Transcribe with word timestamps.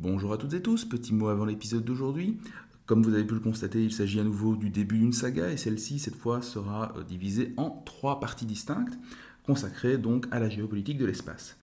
Bonjour 0.00 0.32
à 0.32 0.38
toutes 0.38 0.54
et 0.54 0.62
tous, 0.62 0.84
petit 0.84 1.12
mot 1.12 1.26
avant 1.26 1.44
l'épisode 1.44 1.84
d'aujourd'hui. 1.84 2.38
Comme 2.86 3.02
vous 3.02 3.14
avez 3.14 3.24
pu 3.24 3.34
le 3.34 3.40
constater, 3.40 3.82
il 3.82 3.92
s'agit 3.92 4.20
à 4.20 4.22
nouveau 4.22 4.54
du 4.54 4.70
début 4.70 4.96
d'une 4.96 5.12
saga 5.12 5.50
et 5.50 5.56
celle-ci, 5.56 5.98
cette 5.98 6.14
fois, 6.14 6.40
sera 6.40 6.94
euh, 6.96 7.02
divisée 7.02 7.52
en 7.56 7.82
trois 7.84 8.20
parties 8.20 8.46
distinctes, 8.46 8.96
consacrées 9.42 9.98
donc 9.98 10.28
à 10.30 10.38
la 10.38 10.48
géopolitique 10.48 10.98
de 10.98 11.04
l'espace. 11.04 11.58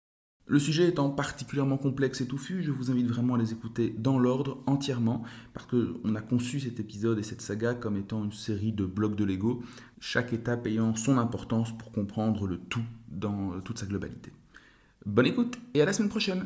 Le 0.47 0.59
sujet 0.59 0.89
étant 0.89 1.09
particulièrement 1.09 1.77
complexe 1.77 2.19
et 2.19 2.27
touffu, 2.27 2.61
je 2.61 2.71
vous 2.71 2.91
invite 2.91 3.07
vraiment 3.07 3.35
à 3.35 3.37
les 3.37 3.53
écouter 3.53 3.95
dans 3.97 4.19
l'ordre 4.19 4.61
entièrement, 4.65 5.23
parce 5.53 5.65
qu'on 5.67 6.15
a 6.15 6.21
conçu 6.21 6.59
cet 6.59 6.81
épisode 6.81 7.17
et 7.19 7.23
cette 7.23 7.41
saga 7.41 7.73
comme 7.73 7.95
étant 7.95 8.21
une 8.25 8.33
série 8.33 8.73
de 8.73 8.85
blocs 8.85 9.15
de 9.15 9.23
Lego, 9.23 9.63
chaque 10.01 10.33
étape 10.33 10.67
ayant 10.67 10.93
son 10.97 11.17
importance 11.19 11.71
pour 11.77 11.93
comprendre 11.93 12.47
le 12.47 12.57
tout 12.57 12.83
dans 13.07 13.53
euh, 13.53 13.61
toute 13.61 13.79
sa 13.79 13.85
globalité. 13.85 14.33
Bonne 15.05 15.27
écoute 15.27 15.57
et 15.73 15.81
à 15.81 15.85
la 15.85 15.93
semaine 15.93 16.09
prochaine 16.09 16.45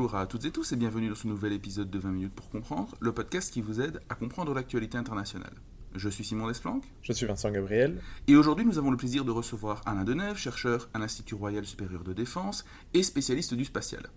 Bonjour 0.00 0.16
à 0.16 0.26
toutes 0.26 0.46
et 0.46 0.50
tous 0.50 0.72
et 0.72 0.76
bienvenue 0.76 1.10
dans 1.10 1.14
ce 1.14 1.28
nouvel 1.28 1.52
épisode 1.52 1.90
de 1.90 1.98
20 1.98 2.10
minutes 2.12 2.34
pour 2.34 2.48
comprendre, 2.48 2.96
le 3.00 3.12
podcast 3.12 3.52
qui 3.52 3.60
vous 3.60 3.82
aide 3.82 4.00
à 4.08 4.14
comprendre 4.14 4.54
l'actualité 4.54 4.96
internationale. 4.96 5.52
Je 5.94 6.08
suis 6.08 6.24
Simon 6.24 6.48
Desplanques. 6.48 6.90
Je 7.02 7.12
suis 7.12 7.26
Vincent 7.26 7.50
Gabriel. 7.50 8.00
Et 8.26 8.34
aujourd'hui, 8.34 8.64
nous 8.64 8.78
avons 8.78 8.90
le 8.90 8.96
plaisir 8.96 9.26
de 9.26 9.30
recevoir 9.30 9.82
Alain 9.84 10.04
Deneuve, 10.04 10.38
chercheur 10.38 10.88
à 10.94 10.98
l'Institut 10.98 11.34
Royal 11.34 11.66
Supérieur 11.66 12.02
de 12.02 12.14
Défense 12.14 12.64
et 12.94 13.02
spécialiste 13.02 13.52
du 13.52 13.66
spatial. 13.66 14.08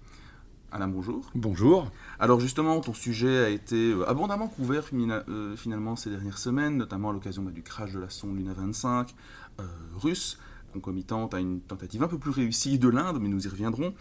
Alain, 0.72 0.88
bonjour. 0.88 1.30
Bonjour. 1.36 1.92
Alors 2.18 2.40
justement, 2.40 2.80
ton 2.80 2.94
sujet 2.94 3.44
a 3.44 3.50
été 3.50 3.92
euh, 3.92 4.10
abondamment 4.10 4.48
couvert 4.48 4.86
euh, 4.94 5.58
finalement 5.58 5.98
ces 5.98 6.12
dernières 6.12 6.38
semaines, 6.38 6.78
notamment 6.78 7.10
à 7.10 7.14
l'occasion 7.14 7.44
bah, 7.44 7.52
du 7.52 7.62
crash 7.62 7.92
de 7.92 8.00
la 8.00 8.10
sonde 8.10 8.38
Luna 8.38 8.54
25 8.54 9.14
euh, 9.60 9.64
russe, 9.98 10.40
concomitante 10.74 11.34
à 11.34 11.40
une 11.40 11.62
tentative 11.62 12.04
un 12.04 12.08
peu 12.08 12.18
plus 12.18 12.32
réussie 12.32 12.80
de 12.80 12.90
l'Inde, 12.90 13.20
mais 13.22 13.30
nous 13.30 13.46
y 13.46 13.50
reviendrons. 13.50 13.94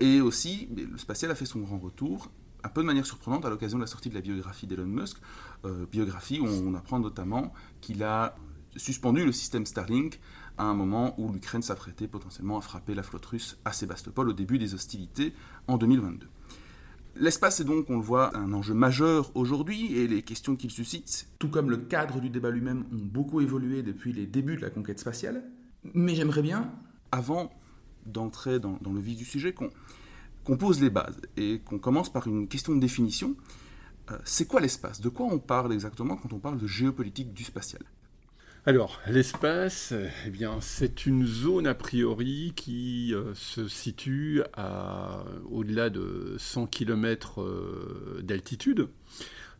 et 0.00 0.20
aussi, 0.20 0.68
le 0.76 0.98
spatial 0.98 1.30
a 1.30 1.34
fait 1.34 1.46
son 1.46 1.60
grand 1.60 1.78
retour, 1.78 2.30
un 2.62 2.68
peu 2.68 2.82
de 2.82 2.86
manière 2.86 3.06
surprenante, 3.06 3.44
à 3.46 3.50
l'occasion 3.50 3.78
de 3.78 3.84
la 3.84 3.86
sortie 3.86 4.10
de 4.10 4.14
la 4.14 4.20
biographie 4.20 4.66
d'Elon 4.66 4.86
Musk, 4.86 5.18
biographie 5.90 6.40
où 6.40 6.46
on 6.46 6.74
apprend 6.74 6.98
notamment 6.98 7.52
qu'il 7.80 8.02
a 8.02 8.36
suspendu 8.76 9.24
le 9.24 9.32
système 9.32 9.66
Starlink 9.66 10.20
à 10.58 10.64
un 10.64 10.74
moment 10.74 11.14
où 11.18 11.32
l'Ukraine 11.32 11.62
s'apprêtait 11.62 12.06
potentiellement 12.06 12.58
à 12.58 12.60
frapper 12.60 12.94
la 12.94 13.02
flotte 13.02 13.26
russe 13.26 13.58
à 13.64 13.72
Sébastopol 13.72 14.28
au 14.28 14.32
début 14.32 14.58
des 14.58 14.74
hostilités 14.74 15.32
en 15.66 15.78
2022. 15.78 16.28
L'espace 17.16 17.60
est 17.60 17.64
donc, 17.64 17.90
on 17.90 17.96
le 17.96 18.02
voit, 18.02 18.36
un 18.36 18.52
enjeu 18.52 18.74
majeur 18.74 19.32
aujourd'hui 19.34 19.96
et 19.96 20.06
les 20.06 20.22
questions 20.22 20.54
qu'il 20.56 20.70
suscite, 20.70 21.28
tout 21.38 21.48
comme 21.48 21.68
le 21.68 21.78
cadre 21.78 22.20
du 22.20 22.30
débat 22.30 22.50
lui-même, 22.50 22.84
ont 22.92 23.04
beaucoup 23.04 23.40
évolué 23.40 23.82
depuis 23.82 24.12
les 24.12 24.26
débuts 24.26 24.56
de 24.56 24.60
la 24.60 24.70
conquête 24.70 25.00
spatiale. 25.00 25.42
Mais 25.94 26.14
j'aimerais 26.14 26.42
bien, 26.42 26.72
avant 27.12 27.50
d'entrer 28.06 28.60
dans, 28.60 28.78
le 28.92 29.00
vif 29.00 29.16
du 29.16 29.24
sujet, 29.24 29.52
qu'on 29.52 30.56
pose 30.56 30.80
les 30.80 30.90
bases 30.90 31.20
et 31.36 31.60
qu'on 31.60 31.78
commence 31.78 32.12
par 32.12 32.26
une 32.26 32.48
question 32.48 32.74
de 32.74 32.80
définition. 32.80 33.36
Euh, 34.10 34.18
c'est 34.24 34.46
quoi 34.46 34.60
l'espace? 34.60 35.00
De 35.00 35.08
quoi 35.08 35.26
on 35.26 35.38
parle 35.38 35.72
exactement 35.72 36.16
quand 36.16 36.32
on 36.32 36.38
parle 36.38 36.58
de 36.58 36.66
géopolitique 36.66 37.32
du 37.32 37.44
spatial? 37.44 37.82
Alors, 38.66 39.00
l'espace, 39.06 39.94
eh 40.26 40.30
bien, 40.30 40.60
c'est 40.60 41.06
une 41.06 41.24
zone 41.24 41.66
a 41.66 41.74
priori 41.74 42.52
qui 42.54 43.14
euh, 43.14 43.32
se 43.34 43.68
situe 43.68 44.42
à 44.54 45.24
au-delà 45.50 45.88
de 45.88 46.36
100 46.38 46.66
km 46.66 47.40
euh, 47.40 48.20
d'altitude. 48.22 48.88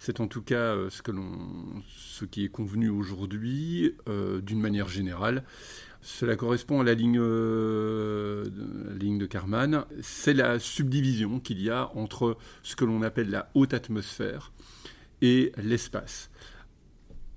C'est 0.00 0.18
en 0.18 0.26
tout 0.26 0.42
cas 0.42 0.74
euh, 0.74 0.90
ce, 0.90 2.24
qui 2.24 2.44
est 2.44 2.48
convenu 2.48 2.88
aujourd'hui 2.88 3.94
d'une 4.42 4.60
manière 4.60 4.88
générale. 4.88 5.44
Cela 6.02 6.34
correspond 6.34 6.80
à 6.80 6.84
la 6.84 6.94
ligne, 6.94 7.20
ligne 8.98 9.18
de 9.18 9.26
Karman. 9.26 9.84
C'est 10.00 10.34
la 10.34 10.58
subdivision 10.58 11.38
qu'il 11.38 11.62
y 11.62 11.70
a 11.70 11.90
entre 11.94 12.36
ce 12.64 12.74
que 12.74 12.84
l'on 12.84 13.02
appelle 13.02 13.30
la 13.30 13.50
haute 13.54 13.74
atmosphère 13.74 14.50
et 15.22 15.52
l'espace 15.58 16.30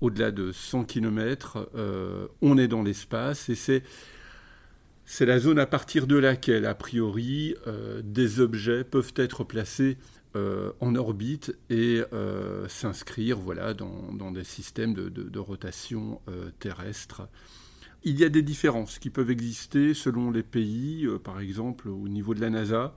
au-delà 0.04 0.30
de 0.30 0.52
100 0.52 0.84
km, 0.84 1.70
euh, 1.74 2.28
on 2.42 2.58
est 2.58 2.68
dans 2.68 2.82
l'espace 2.82 3.48
et 3.48 3.54
c'est 3.54 5.26
la 5.26 5.38
zone 5.38 5.58
à 5.58 5.66
partir 5.66 6.06
de 6.06 6.16
laquelle, 6.16 6.66
a 6.66 6.74
priori, 6.74 7.54
euh, 7.66 8.02
des 8.04 8.40
objets 8.40 8.84
peuvent 8.84 9.14
être 9.16 9.44
placés 9.44 9.96
euh, 10.36 10.72
en 10.80 10.94
orbite 10.94 11.56
et 11.70 12.02
s'inscrire 12.68 13.38
voilà, 13.38 13.74
dans, 13.74 14.30
des 14.32 14.44
systèmes 14.44 14.94
de, 14.94 15.38
rotation 15.38 16.20
terrestre. 16.58 17.28
Il 18.02 18.18
y 18.18 18.24
a 18.24 18.28
des 18.28 18.42
différences 18.42 18.98
qui 18.98 19.10
peuvent 19.10 19.30
exister 19.30 19.94
selon 19.94 20.30
les 20.30 20.42
pays, 20.42 21.08
par 21.22 21.40
exemple 21.40 21.88
au 21.88 22.08
niveau 22.08 22.34
de 22.34 22.40
la 22.40 22.50
NASA. 22.50 22.96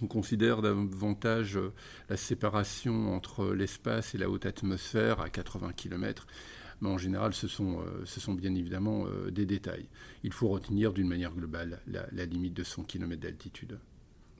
On 0.00 0.06
considère 0.06 0.62
davantage 0.62 1.56
euh, 1.56 1.72
la 2.08 2.16
séparation 2.16 3.14
entre 3.14 3.52
l'espace 3.52 4.14
et 4.14 4.18
la 4.18 4.30
haute 4.30 4.46
atmosphère 4.46 5.20
à 5.20 5.28
80 5.28 5.72
km. 5.72 6.26
Mais 6.80 6.88
en 6.88 6.98
général, 6.98 7.34
ce 7.34 7.48
sont, 7.48 7.80
euh, 7.80 8.04
ce 8.04 8.20
sont 8.20 8.34
bien 8.34 8.54
évidemment 8.54 9.06
euh, 9.06 9.30
des 9.32 9.44
détails. 9.44 9.88
Il 10.22 10.32
faut 10.32 10.48
retenir 10.48 10.92
d'une 10.92 11.08
manière 11.08 11.34
globale 11.34 11.80
la, 11.88 12.26
limite 12.26 12.54
de 12.54 12.62
100 12.62 12.84
km 12.84 13.20
d'altitude. 13.20 13.80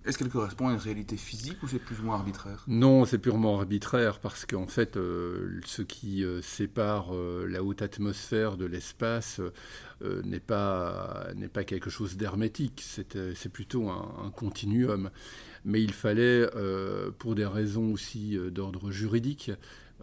Est-ce 0.05 0.19
qu'elle 0.19 0.29
correspond 0.29 0.69
à 0.69 0.73
une 0.73 0.79
réalité 0.79 1.17
physique 1.17 1.63
ou 1.63 1.69
c'est 1.69 1.79
plus 1.79 2.01
ou 2.01 2.05
moins 2.05 2.17
arbitraire? 2.17 2.65
Non, 2.67 3.05
c'est 3.05 3.19
purement 3.19 3.59
arbitraire 3.59 4.21
parce 4.21 4.47
qu'en 4.47 4.67
fait, 4.67 4.95
ce 4.95 5.83
qui 5.83 6.25
sépare 6.43 7.13
la 7.47 7.63
haute 7.63 7.83
atmosphère 7.83 8.57
de 8.57 8.65
l'espace 8.65 9.41
n'est 10.03 10.41
pas, 10.41 11.29
pas 11.53 11.65
quelque 11.65 11.91
chose 11.91 12.17
d'hermétique, 12.17 12.83
c'est 12.85 13.53
plutôt 13.53 13.91
un, 13.91 14.31
continuum. 14.35 15.11
Mais 15.65 15.83
il 15.83 15.93
fallait, 15.93 16.49
euh, 16.57 17.11
pour 17.19 17.35
des 17.35 17.45
raisons 17.45 17.93
aussi 17.93 18.37
euh, 18.37 18.51
d'ordre 18.51 18.91
juridique, 18.91 19.51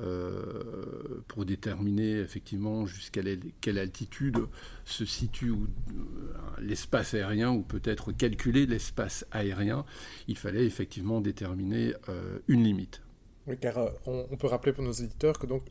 euh, 0.02 1.24
pour 1.28 1.46
déterminer 1.46 2.20
effectivement 2.20 2.86
jusqu'à 2.86 3.22
quelle 3.62 3.78
altitude 3.78 4.40
se 4.84 5.06
situe 5.06 5.54
l'espace 6.60 7.14
aérien 7.14 7.52
ou 7.52 7.62
peut-être 7.62 8.12
calculer 8.12 8.66
l'espace 8.66 9.26
aérien, 9.32 9.86
il 10.28 10.38
fallait 10.38 10.66
effectivement 10.66 11.22
déterminer 11.22 11.94
une 12.48 12.64
limite. 12.64 13.02
Oui, 13.48 13.58
car 13.60 13.78
euh, 13.78 13.90
on, 14.08 14.38
peut 14.38 14.48
rappeler 14.48 14.74
pour 14.74 14.84
nos 14.84 14.92
éditeurs 14.92 15.38
que 15.38 15.46
donc 15.46 15.64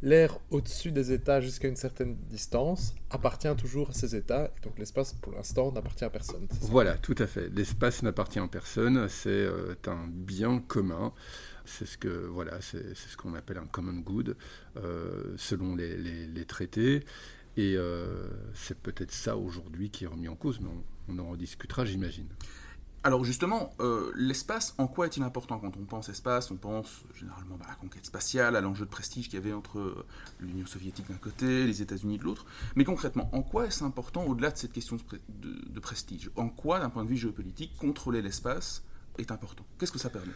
l'air 0.00 0.38
au-dessus 0.50 0.92
des 0.92 1.10
États 1.10 1.40
jusqu'à 1.40 1.66
une 1.66 1.76
certaine 1.76 2.14
distance 2.28 2.94
appartient 3.10 3.54
toujours 3.56 3.90
à 3.90 3.92
ces 3.92 4.14
États, 4.14 4.46
et 4.46 4.60
donc 4.64 4.78
l'espace 4.78 5.12
pour 5.14 5.32
l'instant 5.32 5.72
n'appartient 5.72 6.04
à 6.04 6.10
personne. 6.10 6.46
Voilà, 6.60 6.96
tout 6.98 7.16
à 7.18 7.26
fait. 7.26 7.48
L'espace 7.48 8.02
n'appartient 8.04 8.38
à 8.38 8.46
personne, 8.46 9.08
c'est 9.08 9.30
euh, 9.30 9.74
un 9.88 10.06
bien 10.08 10.60
commun. 10.60 11.12
C'est 11.64 11.86
ce 11.86 11.96
que 11.96 12.08
voilà, 12.08 12.60
c'est 12.60 12.94
ce 12.94 13.16
qu'on 13.16 13.34
appelle 13.34 13.58
un 13.58 13.66
common 13.66 14.00
good 14.00 14.36
euh, 14.76 15.34
selon 15.36 15.76
les, 15.76 15.96
les, 15.96 16.44
traités. 16.44 17.04
Et 17.56 17.76
c'est 18.54 18.78
peut-être 18.78 19.12
ça 19.12 19.36
aujourd'hui 19.36 19.90
qui 19.90 20.04
est 20.04 20.08
remis 20.08 20.28
en 20.28 20.36
cause, 20.36 20.60
mais 20.60 20.70
on 21.08 21.18
en 21.18 21.36
discutera, 21.36 21.84
j'imagine. 21.84 22.28
Alors 23.04 23.24
justement, 23.24 23.74
euh, 23.80 24.12
l'espace, 24.14 24.76
en 24.78 24.86
quoi 24.86 25.06
est-il 25.06 25.24
important 25.24 25.58
Quand 25.58 25.76
on 25.76 25.84
pense 25.84 26.08
espace, 26.08 26.52
on 26.52 26.56
pense 26.56 27.02
généralement 27.16 27.56
bah, 27.56 27.64
à 27.66 27.70
la 27.70 27.74
conquête 27.74 28.06
spatiale, 28.06 28.54
à 28.54 28.60
l'enjeu 28.60 28.84
de 28.84 28.90
prestige 28.90 29.24
qu'il 29.24 29.34
y 29.34 29.42
avait 29.42 29.52
entre 29.52 29.80
euh, 29.80 30.06
l'Union 30.38 30.66
soviétique 30.66 31.08
d'un 31.08 31.16
côté, 31.16 31.66
les 31.66 31.82
États-Unis 31.82 32.18
de 32.18 32.22
l'autre. 32.22 32.46
Mais 32.76 32.84
concrètement, 32.84 33.28
en 33.32 33.42
quoi 33.42 33.66
est-ce 33.66 33.82
important 33.82 34.24
au-delà 34.24 34.52
de 34.52 34.56
cette 34.56 34.72
question 34.72 34.98
de, 35.28 35.80
prestige? 35.80 36.30
En 36.36 36.48
quoi, 36.48 36.78
d'un 36.78 36.90
point 36.90 37.02
de 37.02 37.08
vue 37.08 37.16
géopolitique, 37.16 37.76
contrôler 37.76 38.22
l'espace 38.22 38.84
est 39.18 39.32
important? 39.32 39.66
Qu'est-ce 39.78 39.92
que 39.92 39.98
ça 39.98 40.10
permet? 40.10 40.32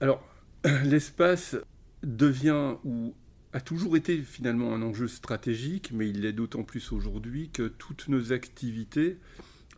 Alors, 0.00 0.20
l'espace 0.84 1.56
devient 2.02 2.76
ou 2.84 3.14
a 3.52 3.60
toujours 3.60 3.96
été 3.96 4.18
finalement 4.18 4.74
un 4.74 4.82
enjeu 4.82 5.06
stratégique, 5.06 5.90
mais 5.92 6.08
il 6.08 6.22
l'est 6.22 6.32
d'autant 6.32 6.64
plus 6.64 6.90
aujourd'hui 6.90 7.50
que 7.50 7.68
toutes 7.68 8.08
nos 8.08 8.32
activités, 8.32 9.18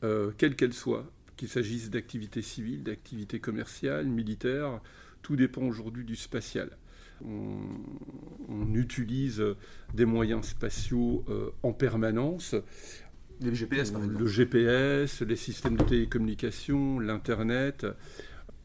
euh, 0.02 0.30
quelles 0.38 0.56
qu'elles 0.56 0.72
soient, 0.72 1.10
qu'il 1.36 1.48
s'agisse 1.48 1.90
d'activités 1.90 2.40
civiles, 2.40 2.82
d'activités 2.82 3.38
commerciales, 3.38 4.06
militaires, 4.06 4.80
tout 5.22 5.36
dépend 5.36 5.62
aujourd'hui 5.62 6.04
du 6.04 6.16
spatial. 6.16 6.70
On, 7.24 8.74
utilise 8.74 9.42
des 9.94 10.04
moyens 10.04 10.48
spatiaux 10.48 11.24
euh, 11.28 11.50
en 11.62 11.72
permanence. 11.72 12.54
Les 13.40 13.54
GPS, 13.54 13.90
par 13.90 14.02
exemple. 14.02 14.22
Le 14.22 14.26
GPS, 14.26 15.22
les 15.22 15.36
systèmes 15.36 15.76
de 15.76 15.84
télécommunication, 15.84 17.00
l'Internet. 17.00 17.86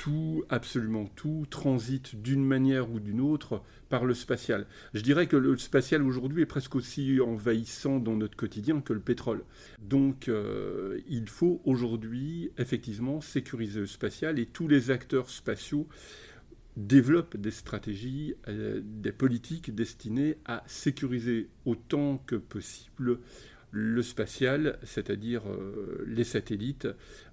Tout, 0.01 0.43
absolument 0.49 1.05
tout, 1.15 1.45
transite 1.51 2.19
d'une 2.23 2.43
manière 2.43 2.89
ou 2.89 2.99
d'une 2.99 3.21
autre 3.21 3.61
par 3.87 4.03
le 4.03 4.15
spatial. 4.15 4.65
Je 4.95 5.01
dirais 5.01 5.27
que 5.27 5.37
le 5.37 5.55
spatial 5.59 6.01
aujourd'hui 6.01 6.41
est 6.41 6.47
presque 6.47 6.73
aussi 6.73 7.19
envahissant 7.21 7.99
dans 7.99 8.15
notre 8.15 8.35
quotidien 8.35 8.81
que 8.81 8.93
le 8.93 8.99
pétrole. 8.99 9.43
Donc 9.79 10.27
euh, 10.27 10.99
il 11.07 11.29
faut 11.29 11.61
aujourd'hui 11.65 12.49
effectivement 12.57 13.21
sécuriser 13.21 13.81
le 13.81 13.85
spatial 13.85 14.39
et 14.39 14.47
tous 14.47 14.67
les 14.67 14.89
acteurs 14.89 15.29
spatiaux 15.29 15.87
développent 16.77 17.37
des 17.37 17.51
stratégies, 17.51 18.33
euh, 18.47 18.81
des 18.83 19.11
politiques 19.11 19.75
destinées 19.75 20.37
à 20.45 20.63
sécuriser 20.65 21.47
autant 21.65 22.17
que 22.25 22.37
possible 22.37 23.19
le 23.71 24.01
spatial, 24.01 24.77
c'est-à-dire 24.83 25.43
euh, 25.49 26.03
les 26.05 26.25
satellites, 26.25 26.87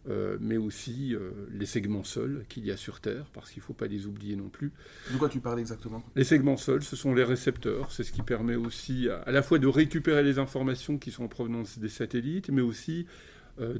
euh, 0.08 0.38
mais 0.40 0.56
aussi 0.56 1.14
euh, 1.14 1.30
les 1.50 1.66
segments 1.66 2.04
sols 2.04 2.44
qu'il 2.48 2.64
y 2.64 2.70
a 2.70 2.76
sur 2.76 3.00
Terre, 3.00 3.26
parce 3.32 3.50
qu'il 3.50 3.60
ne 3.60 3.64
faut 3.64 3.74
pas 3.74 3.88
les 3.88 4.06
oublier 4.06 4.36
non 4.36 4.48
plus. 4.48 4.72
De 5.12 5.18
quoi 5.18 5.28
tu 5.28 5.40
parles 5.40 5.58
exactement? 5.58 6.02
Les 6.14 6.24
segments 6.24 6.56
sols, 6.56 6.84
ce 6.84 6.94
sont 6.94 7.12
les 7.12 7.24
récepteurs, 7.24 7.90
c'est 7.90 8.04
ce 8.04 8.12
qui 8.12 8.22
permet 8.22 8.54
aussi 8.54 9.08
à, 9.08 9.30
la 9.32 9.42
fois 9.42 9.58
de 9.58 9.66
récupérer 9.66 10.22
les 10.22 10.38
informations 10.38 10.96
qui 10.96 11.10
sont 11.10 11.24
en 11.24 11.28
provenance 11.28 11.78
des 11.78 11.88
satellites, 11.88 12.50
mais 12.50 12.62
aussi 12.62 13.06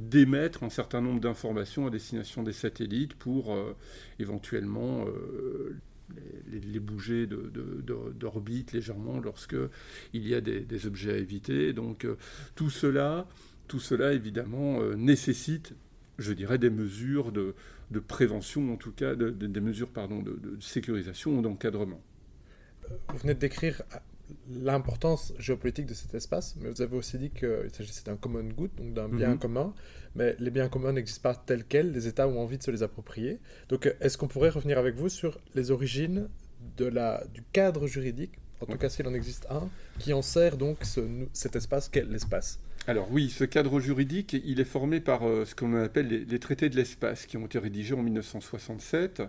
d'émettre 0.00 0.64
un 0.64 0.70
certain 0.70 1.00
nombre 1.00 1.20
d'informations 1.20 1.86
à 1.86 1.90
destination 1.90 2.42
des 2.42 2.52
satellites 2.52 3.14
pour 3.14 3.56
éventuellement 4.18 5.04
les, 6.50 6.80
bouger 6.80 7.26
d'orbite 7.26 8.72
légèrement 8.72 9.20
lorsque 9.20 9.56
il 10.12 10.26
y 10.26 10.34
a 10.34 10.40
des, 10.40 10.86
objets 10.86 11.12
à 11.12 11.16
éviter. 11.16 11.72
Donc 11.72 12.04
euh, 12.04 12.16
tout 12.54 12.70
cela, 12.70 13.26
tout 13.66 13.80
cela 13.80 14.12
évidemment 14.12 14.80
euh, 14.80 14.94
nécessite, 14.94 15.74
je 16.18 16.32
dirais, 16.32 16.58
des 16.58 16.70
mesures 16.70 17.32
de, 17.32 17.54
prévention, 18.06 18.72
en 18.72 18.76
tout 18.76 18.92
cas, 18.92 19.14
des 19.14 19.60
mesures 19.60 19.88
pardon, 19.88 20.22
de, 20.22 20.40
sécurisation 20.60 21.38
ou 21.38 21.42
d'encadrement. 21.42 22.00
Vous 23.08 23.18
venez 23.18 23.34
de 23.34 23.40
décrire 23.40 23.82
l'importance 24.50 25.32
géopolitique 25.38 25.86
de 25.86 25.94
cet 25.94 26.14
espace, 26.14 26.56
mais 26.60 26.70
vous 26.70 26.82
avez 26.82 26.96
aussi 26.96 27.18
dit 27.18 27.30
qu'il 27.30 27.70
s'agissait 27.72 28.04
d'un 28.04 28.16
common 28.16 28.44
good, 28.44 28.70
donc 28.76 28.94
d'un 28.94 29.08
bien 29.08 29.30
mhm. 29.30 29.38
commun, 29.38 29.74
mais 30.14 30.36
les 30.38 30.50
biens 30.50 30.68
communs 30.68 30.92
n'existent 30.92 31.22
pas 31.22 31.34
tels 31.34 31.64
quels, 31.64 31.92
les 31.92 32.06
États 32.06 32.28
ont 32.28 32.40
envie 32.40 32.58
de 32.58 32.62
se 32.62 32.70
les 32.70 32.82
approprier. 32.82 33.38
Donc 33.68 33.92
est-ce 34.00 34.18
qu'on 34.18 34.28
pourrait 34.28 34.50
revenir 34.50 34.78
avec 34.78 34.94
vous 34.94 35.08
sur 35.08 35.38
les 35.54 35.70
origines 35.70 36.28
de 36.76 36.86
la, 36.86 37.24
du 37.32 37.42
cadre 37.52 37.86
juridique, 37.86 38.32
en 38.60 38.66
tout 38.66 38.78
cas 38.78 38.88
s'il 38.88 39.06
en 39.06 39.14
existe 39.14 39.46
un, 39.50 39.68
qui 39.98 40.12
en 40.12 40.22
sert 40.22 40.56
donc 40.56 40.78
cet 41.32 41.56
espace 41.56 41.88
qu'est 41.88 42.04
l'espace? 42.04 42.60
Alors 42.86 43.08
oui, 43.12 43.28
ce 43.28 43.44
cadre 43.44 43.80
juridique, 43.80 44.32
il 44.32 44.60
est 44.60 44.64
formé 44.64 45.00
par 45.00 45.28
euh, 45.28 45.44
ce 45.44 45.54
qu'on 45.54 45.74
appelle 45.74 46.08
les, 46.08 46.24
les, 46.24 46.38
traités 46.38 46.70
de 46.70 46.76
l'espace 46.76 47.26
qui 47.26 47.36
ont 47.36 47.44
été 47.44 47.58
rédigés 47.58 47.94
en 47.94 48.02
1967 48.02 49.22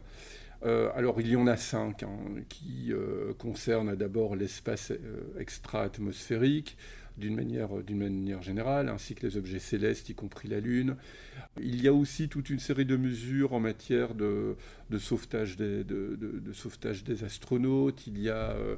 euh, 0.65 0.89
alors 0.93 1.21
il 1.21 1.27
y 1.27 1.35
en 1.35 1.47
a 1.47 1.55
cinq 1.55 2.03
hein, 2.03 2.17
qui 2.49 2.91
euh, 2.91 3.33
concernent 3.37 3.95
d'abord 3.95 4.35
l'espace 4.35 4.91
euh, 4.91 5.39
extra-atmosphérique, 5.39 6.77
d'une 7.19 7.35
manière, 7.35 7.69
d'une 7.83 7.99
manière 7.99 8.41
générale, 8.41 8.89
ainsi 8.89 9.15
que 9.15 9.27
les 9.27 9.37
objets 9.37 9.59
célestes, 9.59 10.09
y 10.09 10.15
compris 10.15 10.47
la 10.47 10.59
Lune. 10.59 10.95
Il 11.61 11.81
y 11.83 11.87
a 11.87 11.93
aussi 11.93 12.29
toute 12.29 12.49
une 12.49 12.59
série 12.59 12.85
de 12.85 12.95
mesures 12.95 13.53
en 13.53 13.59
matière 13.59 14.15
de, 14.15 14.55
sauvetage, 14.97 15.57
des, 15.57 15.83
de, 15.83 16.53
sauvetage 16.53 17.03
des 17.03 17.23
astronautes. 17.23 18.07
Il 18.07 18.19
y 18.19 18.29
a 18.29 18.51
euh, 18.51 18.75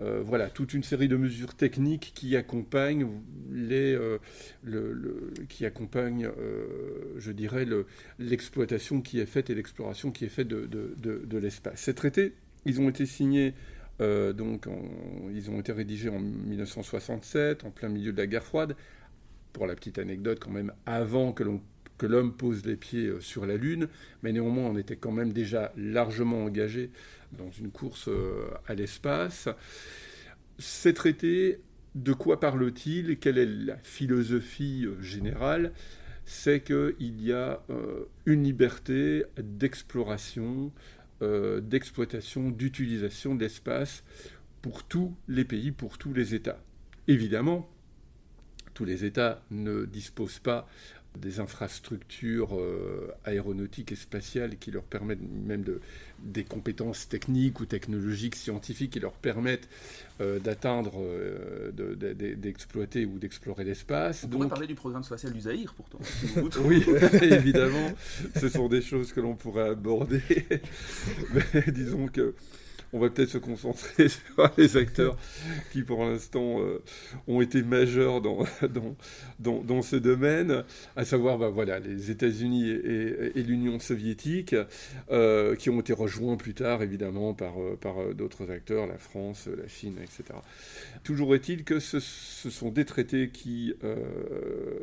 euh, 0.00 0.22
voilà, 0.24 0.48
toute 0.48 0.74
une 0.74 0.82
série 0.82 1.08
de 1.08 1.16
mesures 1.16 1.54
techniques 1.54 2.12
qui 2.14 2.36
accompagnent, 2.36 3.08
les, 3.50 3.94
euh, 3.94 4.18
le, 4.62 5.32
qui 5.48 5.64
je 5.64 7.32
dirais, 7.32 7.66
l'exploitation 8.18 9.00
qui 9.00 9.20
est 9.20 9.26
faite 9.26 9.50
et 9.50 9.54
l'exploration 9.54 10.10
qui 10.10 10.24
est 10.24 10.28
faite 10.28 10.48
de, 10.48 11.38
l'espace. 11.38 11.80
Ces 11.80 11.94
traités, 11.94 12.34
ils 12.64 12.80
ont 12.80 12.88
été 12.88 13.06
signés 13.06 13.54
euh, 14.00 14.32
donc, 14.32 14.66
ils 15.32 15.50
ont 15.50 15.60
été 15.60 15.72
rédigés 15.72 16.08
en 16.08 16.20
1967, 16.20 17.64
en 17.64 17.70
plein 17.70 17.88
milieu 17.88 18.12
de 18.12 18.18
la 18.18 18.26
guerre 18.26 18.44
froide. 18.44 18.76
Pour 19.52 19.66
la 19.66 19.74
petite 19.74 19.98
anecdote, 19.98 20.38
quand 20.40 20.50
même, 20.50 20.72
avant 20.86 21.32
que 21.32 21.42
l'homme 22.06 22.32
pose 22.36 22.64
les 22.64 22.76
pieds 22.76 23.06
euh, 23.06 23.20
sur 23.20 23.46
la 23.46 23.56
Lune, 23.56 23.88
mais 24.22 24.32
néanmoins 24.32 24.66
on 24.66 24.76
était 24.76 24.96
quand 24.96 25.10
même 25.10 25.32
déjà 25.32 25.72
largement 25.76 26.44
engagé 26.44 26.90
dans 27.32 27.50
une 27.50 27.70
course 27.70 28.08
euh, 28.08 28.48
à 28.68 28.74
l'espace. 28.74 29.48
Ces 30.58 30.94
traités, 30.94 31.58
de 31.96 32.12
quoi 32.12 32.38
parle-t-il 32.38 33.18
Quelle 33.18 33.38
est 33.38 33.46
la 33.46 33.76
philosophie 33.78 34.86
générale? 35.00 35.72
C'est 36.24 36.60
qu'il 36.60 37.20
y 37.20 37.32
a 37.32 37.60
une 38.24 38.44
liberté 38.44 39.24
d'exploration, 39.36 40.70
euh, 41.22 41.60
d'exploitation, 41.60 42.50
d'utilisation 42.50 43.34
de 43.34 43.40
l'espace 43.40 44.04
pour 44.62 44.84
tous 44.84 45.14
les 45.28 45.44
pays, 45.44 45.72
pour 45.72 45.98
tous 45.98 46.12
les 46.12 46.34
États. 46.34 46.62
Évidemment, 47.08 47.68
tous 48.74 48.84
les 48.84 49.04
États 49.04 49.42
ne 49.50 49.84
disposent 49.84 50.38
pas 50.38 50.68
des 51.18 51.40
infrastructures 51.40 52.56
euh, 52.56 53.12
aéronautiques 53.24 53.92
et 53.92 53.96
spatiales 53.96 54.56
qui 54.56 54.70
leur 54.70 54.84
permettent 54.84 55.22
même 55.22 55.62
de, 55.62 55.80
des 56.20 56.44
compétences 56.44 57.08
techniques 57.08 57.60
ou 57.60 57.66
technologiques, 57.66 58.36
scientifiques 58.36 58.92
qui 58.92 59.00
leur 59.00 59.12
permettent 59.12 59.68
euh, 60.20 60.38
d'atteindre, 60.38 60.94
euh, 60.98 61.72
d'exploiter 62.36 63.06
ou 63.06 63.18
d'explorer 63.18 63.64
l'espace. 63.64 64.24
On 64.24 64.28
pourrait 64.28 64.48
parler 64.48 64.66
du 64.66 64.74
programme 64.74 65.02
spatial 65.02 65.32
du 65.32 65.40
Zahir 65.40 65.74
pourtant. 65.74 65.98
oui, 66.64 66.84
évidemment, 67.22 67.92
ce 68.36 68.48
sont 68.48 68.68
des 68.68 68.82
choses 68.82 69.12
que 69.12 69.20
l'on 69.20 69.34
pourrait 69.34 69.68
aborder. 69.68 70.22
Mais 71.34 71.64
disons 71.72 72.06
que 72.06 72.34
on 72.92 72.98
va 72.98 73.08
peut-être 73.08 73.30
se 73.30 73.38
concentrer 73.38 74.08
sur 74.08 74.50
les 74.56 74.76
acteurs 74.76 75.16
qui, 75.72 75.82
pour 75.82 76.04
l'instant, 76.04 76.60
euh, 76.60 76.82
ont 77.28 77.40
été 77.40 77.62
majeurs 77.62 78.20
dans, 78.20 78.44
ce 79.82 79.96
domaine, 79.96 80.64
à 80.96 81.04
savoir 81.04 81.38
bah, 81.38 81.48
voilà, 81.48 81.78
les 81.78 82.10
États-Unis 82.10 82.68
et, 82.68 83.42
l'Union 83.42 83.78
soviétique, 83.78 84.54
euh, 85.10 85.56
qui 85.56 85.70
ont 85.70 85.80
été 85.80 85.92
rejoints 85.92 86.36
plus 86.36 86.54
tard, 86.54 86.82
évidemment, 86.82 87.34
par, 87.34 87.54
euh, 87.60 88.14
d'autres 88.14 88.50
acteurs, 88.50 88.86
la 88.86 88.98
France, 88.98 89.48
la 89.56 89.68
Chine, 89.68 89.96
etc. 90.02 90.38
Toujours 91.04 91.34
est-il 91.34 91.64
que 91.64 91.78
ce, 91.78 92.00
sont 92.00 92.70
des 92.70 92.84
traités 92.84 93.30
qui 93.30 93.74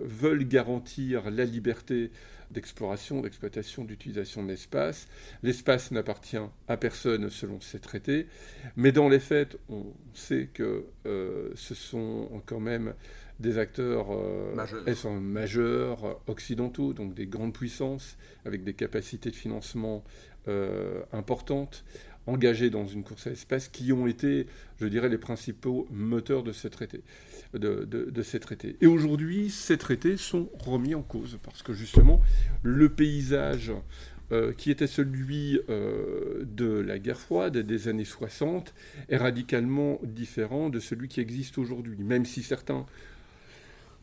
veulent 0.06 0.48
garantir 0.48 1.30
la 1.30 1.45
liberté 1.45 2.12
d'exploration, 2.51 3.21
d'exploitation, 3.21 3.83
d'utilisation 3.83 4.44
de 4.44 4.49
l'espace. 4.49 5.07
L'espace 5.44 5.91
n'appartient 5.91 6.38
à 6.67 6.77
personne 6.77 7.29
selon 7.29 7.59
ces 7.61 7.79
traités, 7.79 8.27
mais 8.75 8.91
dans 8.91 9.09
les 9.09 9.19
faits, 9.19 9.57
on 9.69 9.85
sait 10.13 10.49
que 10.53 10.85
euh, 11.05 11.51
ce 11.55 11.75
sont 11.75 12.41
quand 12.45 12.59
même 12.59 12.94
des 13.39 13.57
acteurs 13.57 14.07
euh, 14.11 14.56
majeurs. 14.56 15.11
majeurs. 15.21 16.19
occidentaux, 16.27 16.94
donc 16.94 17.13
des 17.13 17.27
grandes 17.27 17.54
puissances, 17.54 18.18
avec 18.45 18.63
des 18.63 18.73
capacités 18.73 19.30
de 19.30 19.35
financement 19.35 20.04
euh, 20.47 21.01
importantes, 21.11 21.83
engagés 22.28 22.69
dans 22.69 22.86
une 22.86 23.04
course 23.04 23.28
à 23.28 23.31
l'espace, 23.31 23.68
qui 23.68 23.92
ont 23.92 24.06
été, 24.06 24.46
je 24.80 24.88
dirais, 24.88 25.10
les 25.10 25.18
principaux 25.18 25.88
moteurs 25.92 26.44
de 26.44 26.52
ces 26.52 26.69
traités. 26.69 27.02
Et 28.81 28.88
aujourd'hui, 28.88 29.50
ces 29.50 29.78
traités 29.78 30.18
sont 30.18 30.50
remis 30.60 30.94
en 30.96 31.02
cause 31.02 31.40
parce 31.44 31.64
que 31.64 31.74
justement, 31.74 32.22
le 32.62 32.90
paysage 32.90 33.72
euh, 34.34 34.52
qui 34.52 34.72
était 34.72 34.88
celui 34.88 35.62
euh, 35.69 36.44
de 36.44 36.68
la 36.68 37.00
guerre 37.00 37.19
froide 37.19 37.57
des 37.57 37.88
années 37.88 38.04
60 38.04 38.74
est 39.07 39.16
radicalement 39.16 40.00
différent 40.04 40.69
de 40.69 40.81
celui 40.81 41.07
qui 41.07 41.22
existe 41.22 41.57
aujourd'hui. 41.57 42.04
Même 42.04 42.26
si 42.26 42.44
certains 42.44 42.86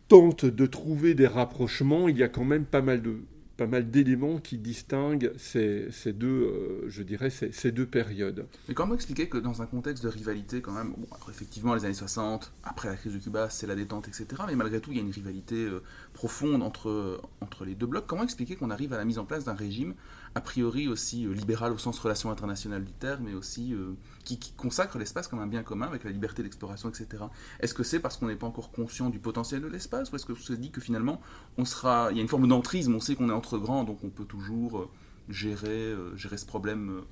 tentent 0.09 0.47
de 0.47 0.67
trouver 0.67 1.15
des 1.15 1.27
rapprochements, 1.27 2.09
il 2.09 2.17
y 2.17 2.23
a 2.23 2.29
quand 2.29 2.45
même 2.45 2.65
pas 2.65 2.81
mal 2.81 3.03
de 3.03 3.19
pas 3.57 3.67
mal 3.67 3.91
d'éléments 3.91 4.39
qui 4.39 4.59
distinguent 4.59 5.33
ces, 5.37 5.89
deux, 6.07 6.27
euh, 6.27 6.85
je 6.89 7.03
dirais, 7.03 7.31
ces, 7.31 7.73
deux 7.73 7.87
périodes. 7.87 8.47
Mais 8.69 8.75
comment 8.75 8.95
expliquer 8.95 9.29
que 9.29 9.39
dans 9.39 9.63
un 9.63 9.67
contexte 9.67 10.03
de 10.03 10.09
rivalité, 10.09 10.61
quand 10.61 10.73
même, 10.73 10.95
effectivement, 11.31 11.75
les 11.75 11.85
années 11.85 11.95
60, 11.95 12.53
après 12.65 12.89
la 12.89 12.97
crise 12.97 13.13
de 13.13 13.19
Cuba, 13.19 13.51
c'est 13.51 13.67
la 13.67 13.75
détente, 13.75 14.09
etc., 14.09 14.27
mais 14.47 14.57
malgré 14.57 14.81
tout, 14.81 14.91
il 14.91 14.97
y 14.97 15.01
a 15.01 15.03
une 15.03 15.11
rivalité 15.11 15.57
euh, 15.57 15.83
profonde 16.13 16.63
entre, 16.63 17.21
entre 17.41 17.65
les 17.65 17.75
deux 17.75 17.87
blocs. 17.87 18.07
Comment 18.07 18.25
expliquer 18.25 18.57
qu'on 18.57 18.71
arrive 18.71 18.93
à 18.93 18.97
la 18.97 19.05
mise 19.05 19.19
en 19.19 19.25
place 19.25 19.45
d'un 19.45 19.55
régime 19.55 19.95
a 20.35 20.41
priori 20.41 20.89
aussi 20.89 21.27
euh, 21.27 21.33
libéral 21.33 21.73
au 21.73 21.79
sens 21.79 21.99
relation 21.99 22.31
internationale 22.31 22.85
du 22.85 22.93
terme, 22.93 23.25
mais 23.27 23.35
aussi 23.35 23.73
euh, 23.73 23.93
qui, 24.25 24.39
consacre 24.57 24.99
l'espace 24.99 25.29
comme 25.29 25.39
un 25.39 25.47
bien 25.47 25.63
commun 25.63 25.87
avec 25.87 26.05
la 26.05 26.11
liberté 26.11 26.43
d'exploration, 26.43 26.89
etc. 26.89 27.25
Est-ce 27.61 27.75
que 27.75 27.83
c'est 27.83 28.01
parce 28.01 28.17
qu'on 28.17 28.27
n'est 28.27 28.37
pas 28.37 28.47
encore 28.47 28.73
conscient 28.73 29.11
du 29.11 29.19
potentiel 29.19 29.61
de 29.63 29.69
l'espace, 29.69 30.11
ou 30.11 30.17
est-ce 30.17 30.27
que 30.27 30.35
se 30.35 30.53
dit 30.53 30.71
que 30.71 30.81
finalement, 30.81 31.21
on 31.57 31.65
sera, 31.65 32.09
il 32.11 32.17
y 32.17 32.21
a 32.21 32.23
une 32.23 32.29
forme 32.29 32.49
d'entrisme, 32.49 32.95
on 32.95 33.01
sait 33.01 33.15
qu'on 33.15 33.31
est 33.31 33.35
entre 33.35 33.59
grands, 33.59 33.85
donc 33.85 34.03
on 34.03 34.11
peut 34.11 34.25
toujours 34.25 34.79
euh, 34.79 34.91
gérer, 35.29 35.95
gérer 36.17 36.37
ce 36.37 36.47
problème 36.47 37.03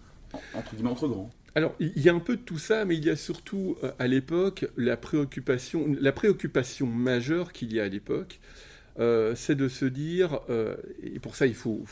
entre 0.55 0.75
guillemets 0.75 0.91
entre 0.91 1.09
grands? 1.09 1.31
Alors, 1.55 1.75
il 1.81 1.99
y 1.99 2.09
a 2.09 2.15
un 2.15 2.19
peu 2.19 2.37
de 2.37 2.43
tout 2.43 2.59
ça, 2.59 2.85
mais 2.85 2.97
il 2.97 3.05
y 3.05 3.11
a 3.11 3.17
surtout 3.17 3.77
à 3.99 4.07
l'époque 4.07 4.67
la 4.77 4.97
préoccupation, 4.97 5.95
la 6.01 6.13
préoccupation 6.13 6.87
majeure 6.87 7.53
qu'il 7.53 7.73
y 7.73 7.81
a 7.81 7.85
à 7.85 7.89
l'époque, 7.89 8.41
euh, 8.99 9.35
c'est 9.35 9.55
de 9.55 9.69
se 9.69 9.87
dire, 9.87 10.41
euh, 10.51 10.77
et 11.03 11.19
pour 11.19 11.35
ça 11.35 11.47
il 11.47 11.55
faut, 11.55 11.85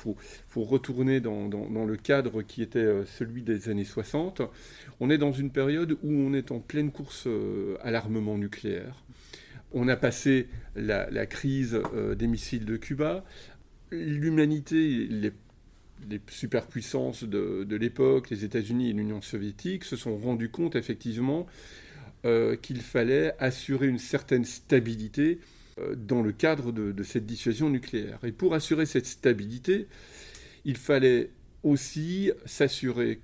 retourner 0.54 1.20
dans, 1.20 1.48
le 1.48 1.96
cadre 1.96 2.42
qui 2.42 2.62
était 2.62 2.78
euh, 2.78 3.06
celui 3.06 3.42
des 3.42 3.70
années 3.70 3.84
60, 3.84 4.42
on 5.00 5.08
est 5.08 5.16
dans 5.16 5.32
une 5.32 5.50
période 5.50 5.92
où 6.02 6.12
on 6.12 6.34
est 6.34 6.50
en 6.50 6.60
pleine 6.60 6.90
course 6.90 7.26
à 7.82 7.90
l'armement 7.90 8.36
nucléaire. 8.36 9.02
On 9.72 9.88
a 9.88 9.96
passé 9.96 10.48
la, 10.74 11.26
crise 11.26 11.80
des 12.16 12.26
missiles 12.26 12.64
de 12.64 12.76
Cuba. 12.76 13.24
L'humanité, 13.90 15.06
les, 15.06 15.32
superpuissances 16.28 17.24
de, 17.24 17.76
l'époque, 17.76 18.30
les 18.30 18.44
États-Unis 18.44 18.90
et 18.90 18.92
l'Union 18.92 19.22
soviétique, 19.22 19.84
se 19.84 19.96
sont 19.96 20.16
rendus 20.18 20.50
compte 20.50 20.74
effectivement 20.74 21.46
qu'il 22.24 22.80
fallait 22.80 23.34
assurer 23.38 23.86
une 23.86 23.98
certaine 23.98 24.44
stabilité 24.44 25.38
dans 25.96 26.22
le 26.22 26.32
cadre 26.32 26.72
de, 26.72 27.02
cette 27.02 27.26
dissuasion 27.26 27.70
nucléaire. 27.70 28.18
Et 28.24 28.32
pour 28.32 28.54
assurer 28.54 28.86
cette 28.86 29.06
stabilité, 29.06 29.86
il 30.64 30.76
fallait 30.76 31.30
aussi 31.62 32.30
s'assurer 32.46 33.20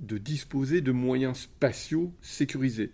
de 0.00 0.18
disposer 0.18 0.80
de 0.80 0.92
moyens 0.92 1.38
spatiaux 1.38 2.12
sécurisés 2.20 2.90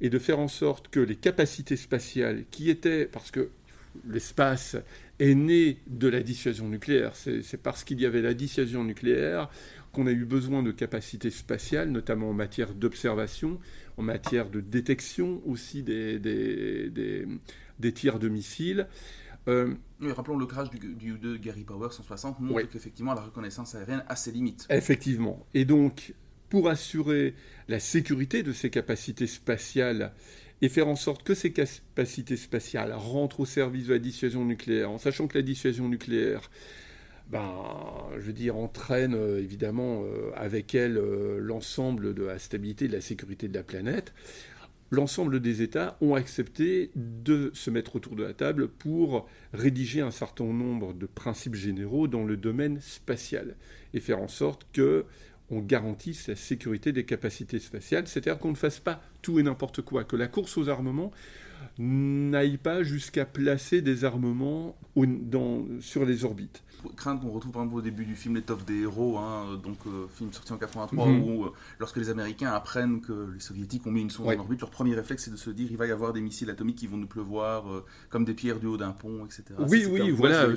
et 0.00 0.08
de 0.08 0.18
faire 0.18 0.38
en 0.38 0.48
sorte 0.48 0.88
que 0.88 1.00
les 1.00 1.16
capacités 1.16 1.76
spatiales 1.76 2.44
qui 2.50 2.70
étaient, 2.70 3.04
parce 3.04 3.30
que 3.30 3.50
l'espace 4.08 4.76
est 5.18 5.34
né 5.34 5.78
de 5.86 6.08
la 6.08 6.22
dissuasion 6.22 6.68
nucléaire, 6.68 7.14
c'est 7.14 7.62
parce 7.62 7.84
qu'il 7.84 8.00
y 8.00 8.06
avait 8.06 8.22
la 8.22 8.32
dissuasion 8.32 8.84
nucléaire 8.84 9.50
qu'on 9.92 10.06
a 10.06 10.12
eu 10.12 10.24
besoin 10.24 10.62
de 10.62 10.70
capacités 10.70 11.30
spatiales, 11.30 11.90
notamment 11.90 12.30
en 12.30 12.32
matière 12.32 12.74
d'observation, 12.74 13.58
en 13.96 14.02
matière 14.02 14.48
de 14.48 14.60
détection 14.60 15.42
aussi 15.44 15.82
des 15.82 16.18
tirs 17.88 18.18
de 18.18 18.28
missiles. 18.28 18.86
Euh, 19.48 19.74
rappelons 20.02 20.36
le 20.36 20.46
crash 20.46 20.70
du, 20.70 20.94
du 20.94 21.18
de 21.18 21.36
Gary 21.36 21.64
Power 21.64 21.88
160 21.90 22.40
montre 22.40 22.68
qu'effectivement 22.68 23.14
la 23.14 23.22
reconnaissance 23.22 23.74
aérienne 23.74 24.04
a 24.08 24.16
ses 24.16 24.32
limites. 24.32 24.66
Effectivement. 24.70 25.46
Et 25.54 25.64
donc, 25.64 26.14
pour 26.48 26.68
assurer 26.68 27.34
la 27.68 27.80
sécurité 27.80 28.42
de 28.42 28.52
ces 28.52 28.70
capacités 28.70 29.26
spatiales 29.26 30.12
et 30.62 30.68
faire 30.68 30.88
en 30.88 30.96
sorte 30.96 31.22
que 31.22 31.34
ces 31.34 31.52
capacités 31.52 32.36
spatiales 32.36 32.92
rentrent 32.92 33.40
au 33.40 33.46
service 33.46 33.86
de 33.86 33.94
la 33.94 33.98
dissuasion 33.98 34.44
nucléaire, 34.44 34.90
en 34.90 34.98
sachant 34.98 35.26
que 35.26 35.38
la 35.38 35.42
dissuasion 35.42 35.88
nucléaire, 35.88 36.50
ben, 37.30 37.54
je 38.16 38.20
veux 38.20 38.32
dire, 38.34 38.56
entraîne 38.56 39.14
euh, 39.14 39.40
évidemment 39.40 40.02
euh, 40.04 40.32
avec 40.34 40.74
elle 40.74 41.00
l'ensemble 41.38 42.12
de 42.12 42.24
la 42.24 42.38
stabilité 42.38 42.86
et 42.86 42.88
de 42.88 42.94
la 42.94 43.00
sécurité 43.00 43.48
de 43.48 43.54
la 43.54 43.62
planète 43.62 44.12
l'ensemble 44.90 45.40
des 45.40 45.62
États 45.62 45.96
ont 46.00 46.14
accepté 46.14 46.90
de 46.94 47.50
se 47.54 47.70
mettre 47.70 47.96
autour 47.96 48.16
de 48.16 48.24
la 48.24 48.34
table 48.34 48.68
pour 48.68 49.28
rédiger 49.52 50.00
un 50.00 50.10
certain 50.10 50.44
nombre 50.44 50.92
de 50.92 51.06
principes 51.06 51.54
généraux 51.54 52.08
dans 52.08 52.24
le 52.24 52.36
domaine 52.36 52.80
spatial 52.80 53.56
et 53.94 54.00
faire 54.00 54.20
en 54.20 54.28
sorte 54.28 54.66
que 54.72 55.04
on 55.52 55.60
garantisse 55.60 56.28
la 56.28 56.36
sécurité 56.36 56.92
des 56.92 57.04
capacités 57.04 57.58
spatiales, 57.58 58.06
c'est-à-dire 58.06 58.38
qu'on 58.38 58.50
ne 58.50 58.56
fasse 58.56 58.78
pas 58.78 59.02
tout 59.20 59.40
et 59.40 59.42
n'importe 59.42 59.82
quoi, 59.82 60.04
que 60.04 60.14
la 60.14 60.28
course 60.28 60.56
aux 60.56 60.68
armements 60.68 61.10
n'aille 61.78 62.58
pas 62.58 62.82
jusqu'à 62.82 63.24
placer 63.24 63.82
des 63.82 64.04
armements 64.04 64.76
sur 65.80 66.04
les 66.04 66.24
orbites 66.24 66.62
crainte 66.96 67.20
qu'on 67.20 67.30
retrouve 67.30 67.52
par 67.52 67.62
exemple 67.62 67.78
au 67.78 67.82
début 67.82 68.04
du 68.04 68.16
film 68.16 68.36
L'étoffe 68.36 68.64
des 68.64 68.80
héros, 68.80 69.18
hein, 69.18 69.60
donc 69.62 69.78
euh, 69.86 70.06
film 70.08 70.32
sorti 70.32 70.52
en 70.52 70.58
83, 70.58 71.06
mhm. 71.06 71.22
où 71.22 71.44
euh, 71.44 71.52
lorsque 71.78 71.96
les 71.96 72.10
Américains 72.10 72.52
apprennent 72.52 73.00
que 73.00 73.30
les 73.34 73.40
Soviétiques 73.40 73.86
ont 73.86 73.90
mis 73.90 74.02
une 74.02 74.10
sonde 74.10 74.28
en 74.28 74.38
orbite, 74.38 74.60
leur 74.60 74.70
premier 74.70 74.94
réflexe 74.94 75.24
c'est 75.24 75.30
de 75.30 75.36
se 75.36 75.50
dire 75.50 75.68
il 75.70 75.76
va 75.76 75.86
y 75.86 75.90
avoir 75.90 76.12
des 76.12 76.20
missiles 76.20 76.50
atomiques 76.50 76.78
qui 76.78 76.86
vont 76.86 76.96
nous 76.96 77.06
pleuvoir 77.06 77.70
euh, 77.70 77.84
comme 78.08 78.24
des 78.24 78.34
pierres 78.34 78.60
du 78.60 78.66
haut 78.66 78.76
d'un 78.76 78.92
pont, 78.92 79.24
etc. 79.26 79.44
Oui, 79.68 79.86
oui, 79.90 80.10
voilà, 80.10 80.48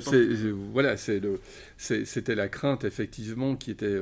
voilà, 0.72 0.96
c'était 0.96 2.34
la 2.34 2.48
crainte 2.48 2.84
effectivement 2.84 3.56
qui 3.56 3.70
était 3.70 3.98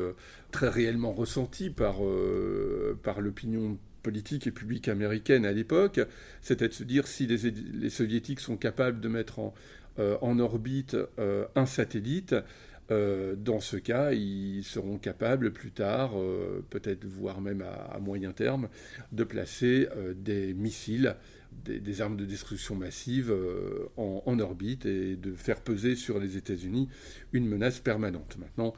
très 0.50 0.68
réellement 0.68 1.12
ressentie 1.12 1.71
par, 1.71 1.97
par 3.02 3.21
l'opinion 3.21 3.78
politique 4.02 4.47
et 4.47 4.50
publique 4.50 4.88
américaine 4.88 5.47
à 5.47 5.52
l'époque, 5.52 6.00
c'était 6.40 6.68
de 6.68 6.73
se 6.73 6.85
dire 6.85 7.06
si 7.06 7.26
les, 7.26 7.90
soviétiques 7.90 8.40
sont 8.40 8.56
capables 8.56 9.00
de 9.00 9.09
mettre 9.09 9.38
en, 9.38 9.54
euh, 9.99 10.16
orbite 10.21 10.97
euh, 11.18 11.44
un 11.54 11.66
satellite, 11.66 12.35
euh, 12.90 13.35
dans 13.37 13.61
ce 13.61 13.76
cas, 13.76 14.12
ils 14.12 14.64
seront 14.64 14.99
capables 14.99 15.52
plus 15.52 15.71
tard, 15.71 16.12
peut-être 16.71 17.04
voire 17.04 17.40
même 17.40 17.62
à, 17.62 17.99
moyen 17.99 18.32
terme, 18.32 18.68
de 19.12 19.25
placer 19.25 19.88
des 20.16 20.52
missiles, 20.52 21.16
des, 21.64 22.00
armes 22.00 22.16
de 22.16 22.25
destruction 22.25 22.75
massive 22.75 23.35
en, 23.97 24.38
orbite 24.38 24.87
et 24.87 25.16
de 25.16 25.35
faire 25.35 25.61
peser 25.61 25.97
sur 25.97 26.18
les 26.18 26.37
États-Unis 26.37 26.88
une 27.32 27.47
menace 27.47 27.80
permanente. 27.80 28.37
Maintenant, 28.38 28.75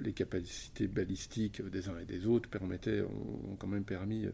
les 0.00 0.12
capacités 0.12 0.86
balistiques 0.86 1.62
des 1.68 1.88
uns 1.88 1.98
et 2.00 2.04
des 2.04 2.26
autres 2.26 2.48
permettaient, 2.48 3.00
ont, 3.00 3.56
quand 3.58 3.66
même 3.66 3.84
permis 3.84 4.26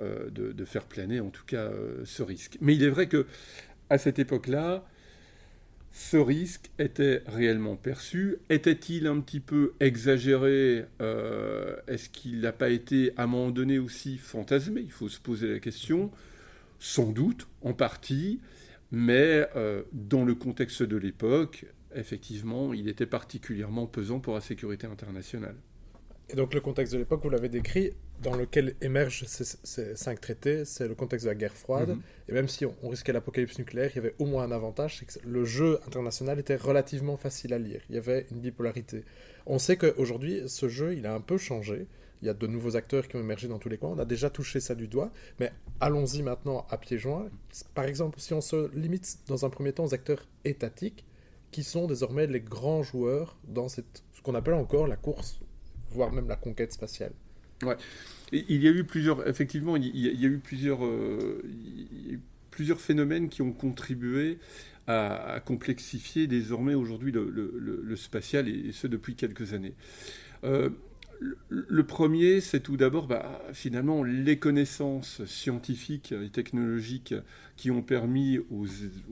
de, 0.00 0.52
de, 0.52 0.64
faire 0.64 0.84
planer 0.84 1.20
en 1.20 1.30
tout 1.30 1.44
cas 1.46 1.70
ce 2.04 2.22
risque. 2.22 2.58
Mais 2.60 2.74
il 2.74 2.82
est 2.82 2.90
vrai 2.90 3.08
que 3.08 3.26
à 3.90 3.98
cette 3.98 4.18
époque-là, 4.18 4.84
ce 5.92 6.16
risque 6.16 6.70
était 6.78 7.22
réellement 7.26 7.76
perçu 7.76 8.36
Était-il 8.50 9.06
un 9.06 9.20
petit 9.20 9.40
peu 9.40 9.72
exagéré 9.80 10.84
euh, 11.00 11.76
Est-ce 11.86 12.08
qu'il 12.08 12.40
n'a 12.40 12.52
pas 12.52 12.70
été 12.70 13.12
à 13.16 13.24
un 13.24 13.26
moment 13.26 13.50
donné 13.50 13.78
aussi 13.78 14.18
fantasmé? 14.18 14.82
Il 14.82 14.92
faut 14.92 15.08
se 15.08 15.20
poser 15.20 15.48
la 15.48 15.58
question. 15.58 16.10
Sans 16.78 17.10
doute, 17.10 17.48
en 17.62 17.72
partie, 17.72 18.40
mais 18.90 19.46
euh, 19.56 19.82
dans 19.92 20.24
le 20.24 20.34
contexte 20.34 20.82
de 20.82 20.96
l'époque, 20.96 21.66
effectivement, 21.94 22.72
il 22.72 22.88
était 22.88 23.06
particulièrement 23.06 23.86
pesant 23.86 24.20
pour 24.20 24.34
la 24.34 24.40
sécurité 24.40 24.86
internationale. 24.86 25.56
Et 26.30 26.36
donc 26.36 26.52
le 26.54 26.60
contexte 26.60 26.92
de 26.92 26.98
l'époque, 26.98 27.22
vous 27.22 27.30
l'avez 27.30 27.48
décrit, 27.48 27.92
dans 28.22 28.34
lequel 28.34 28.74
émergent 28.80 29.24
ces, 29.26 29.96
cinq 29.96 30.20
traités, 30.20 30.64
c'est 30.64 30.88
le 30.88 30.94
contexte 30.94 31.24
de 31.24 31.30
la 31.30 31.34
guerre 31.34 31.54
froide. 31.54 31.90
Mhm. 31.90 32.02
Et 32.28 32.32
même 32.32 32.48
si 32.48 32.66
on, 32.66 32.88
risquait 32.88 33.12
l'apocalypse 33.12 33.58
nucléaire, 33.58 33.90
il 33.94 33.96
y 33.96 33.98
avait 33.98 34.14
au 34.18 34.26
moins 34.26 34.44
un 34.44 34.52
avantage, 34.52 34.98
c'est 34.98 35.06
que 35.06 35.26
le 35.26 35.44
jeu 35.44 35.78
international 35.86 36.38
était 36.38 36.56
relativement 36.56 37.16
facile 37.16 37.54
à 37.54 37.58
lire. 37.58 37.80
Il 37.88 37.94
y 37.94 37.98
avait 37.98 38.26
une 38.30 38.40
bipolarité. 38.40 39.04
On 39.46 39.58
sait 39.58 39.76
qu'aujourd'hui, 39.76 40.42
ce 40.48 40.68
jeu, 40.68 40.94
il 40.94 41.06
a 41.06 41.14
un 41.14 41.20
peu 41.20 41.38
changé. 41.38 41.86
Il 42.22 42.26
y 42.26 42.28
a 42.28 42.34
de 42.34 42.46
nouveaux 42.46 42.76
acteurs 42.76 43.06
qui 43.06 43.16
ont 43.16 43.20
émergé 43.20 43.48
dans 43.48 43.58
tous 43.58 43.68
les 43.68 43.78
coins. 43.78 43.90
On 43.90 43.98
a 43.98 44.04
déjà 44.04 44.30
touché 44.30 44.60
ça 44.60 44.74
du 44.74 44.88
doigt. 44.88 45.12
Mais 45.38 45.52
allons-y 45.80 46.22
maintenant 46.22 46.66
à 46.70 46.78
pieds 46.78 46.98
joints. 46.98 47.28
Par 47.74 47.84
exemple, 47.84 48.18
si 48.20 48.34
on 48.34 48.40
se 48.40 48.74
limite 48.76 49.18
dans 49.28 49.44
un 49.44 49.50
premier 49.50 49.72
temps 49.72 49.84
aux 49.84 49.94
acteurs 49.94 50.26
étatiques, 50.44 51.04
qui 51.50 51.62
sont 51.62 51.86
désormais 51.86 52.26
les 52.26 52.40
grands 52.40 52.82
joueurs 52.82 53.38
dans 53.46 53.68
cette, 53.68 54.02
ce 54.12 54.20
qu'on 54.20 54.34
appelle 54.34 54.54
encore 54.54 54.86
la 54.86 54.96
course 54.96 55.40
voire 55.90 56.12
même 56.12 56.28
la 56.28 56.36
conquête 56.36 56.72
spatiale. 56.72 57.12
Ouais. 57.62 57.76
il 58.32 58.62
y 58.62 58.68
a 58.68 58.70
eu 58.70 58.84
plusieurs, 58.84 59.26
effectivement, 59.26 59.76
il 59.76 59.96
y 59.96 60.24
a, 60.24 60.28
eu 60.28 60.38
plusieurs, 60.38 60.80
plusieurs 62.50 62.80
phénomènes 62.80 63.28
qui 63.28 63.42
ont 63.42 63.52
contribué 63.52 64.38
à, 64.86 65.40
complexifier 65.44 66.26
désormais 66.26 66.74
aujourd'hui 66.74 67.10
le, 67.12 67.96
spatial 67.96 68.48
et, 68.48 68.72
ce 68.72 68.86
depuis 68.86 69.16
quelques 69.16 69.54
années. 69.54 69.74
Euh, 70.44 70.70
le 71.20 71.82
premier, 71.84 72.40
c'est 72.40 72.60
tout 72.60 72.76
d'abord 72.76 73.06
bah, 73.06 73.42
finalement 73.52 74.04
les 74.04 74.38
connaissances 74.38 75.24
scientifiques 75.24 76.12
et 76.12 76.30
technologiques 76.30 77.14
qui 77.56 77.70
ont 77.70 77.82
permis 77.82 78.38
aux, 78.38 78.66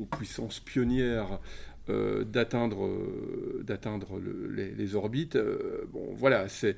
puissances 0.06 0.60
pionnières 0.60 1.40
euh, 1.88 2.24
d'atteindre 2.24 2.86
euh, 2.86 4.74
les, 4.76 4.94
orbites. 4.94 5.36
Euh, 5.36 5.84
bon, 5.92 6.12
voilà, 6.14 6.48
c'est 6.48 6.76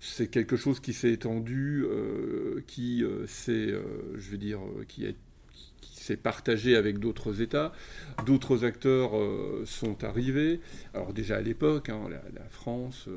c'est 0.00 0.28
quelque 0.28 0.56
chose 0.56 0.80
qui 0.80 0.94
s'est 0.94 1.12
étendu, 1.12 1.84
qui 2.66 3.04
s'est, 3.26 3.74
je 4.16 4.30
veux 4.30 4.38
dire, 4.38 4.60
qui 4.88 5.04
est 5.04 5.16
s'est 5.82 6.16
partagé 6.16 6.76
avec 6.76 6.98
d'autres 6.98 7.42
États. 7.42 7.72
D'autres 8.26 8.64
acteurs 8.64 9.12
sont 9.64 10.02
arrivés. 10.02 10.60
Alors 10.94 11.12
déjà 11.12 11.36
à 11.36 11.40
l'époque, 11.40 11.88
hein, 11.88 12.08
la, 12.08 12.48
France, 12.48 13.08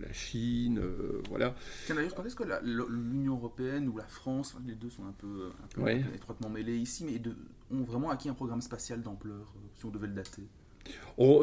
la 0.00 0.12
Chine, 0.12 0.80
voilà. 1.28 1.54
D'ailleurs, 1.88 2.14
quand 2.14 2.24
est-ce 2.24 2.36
que 2.36 2.44
l'Union 2.62 3.36
européenne 3.36 3.88
ou 3.88 3.96
la 3.96 4.06
France, 4.06 4.54
les 4.66 4.74
deux 4.74 4.90
sont 4.90 5.06
un 5.06 5.12
peu, 5.12 5.50
étroitement 6.14 6.50
mêlés 6.50 6.76
ici, 6.76 7.04
mais 7.04 7.20
ont 7.70 7.82
vraiment 7.82 8.10
acquis 8.10 8.28
un 8.28 8.34
programme 8.34 8.60
spatial 8.60 9.02
d'ampleur, 9.02 9.54
si 9.74 9.86
on 9.86 9.90
devait 9.90 10.08
le 10.08 10.14
dater? 10.14 10.48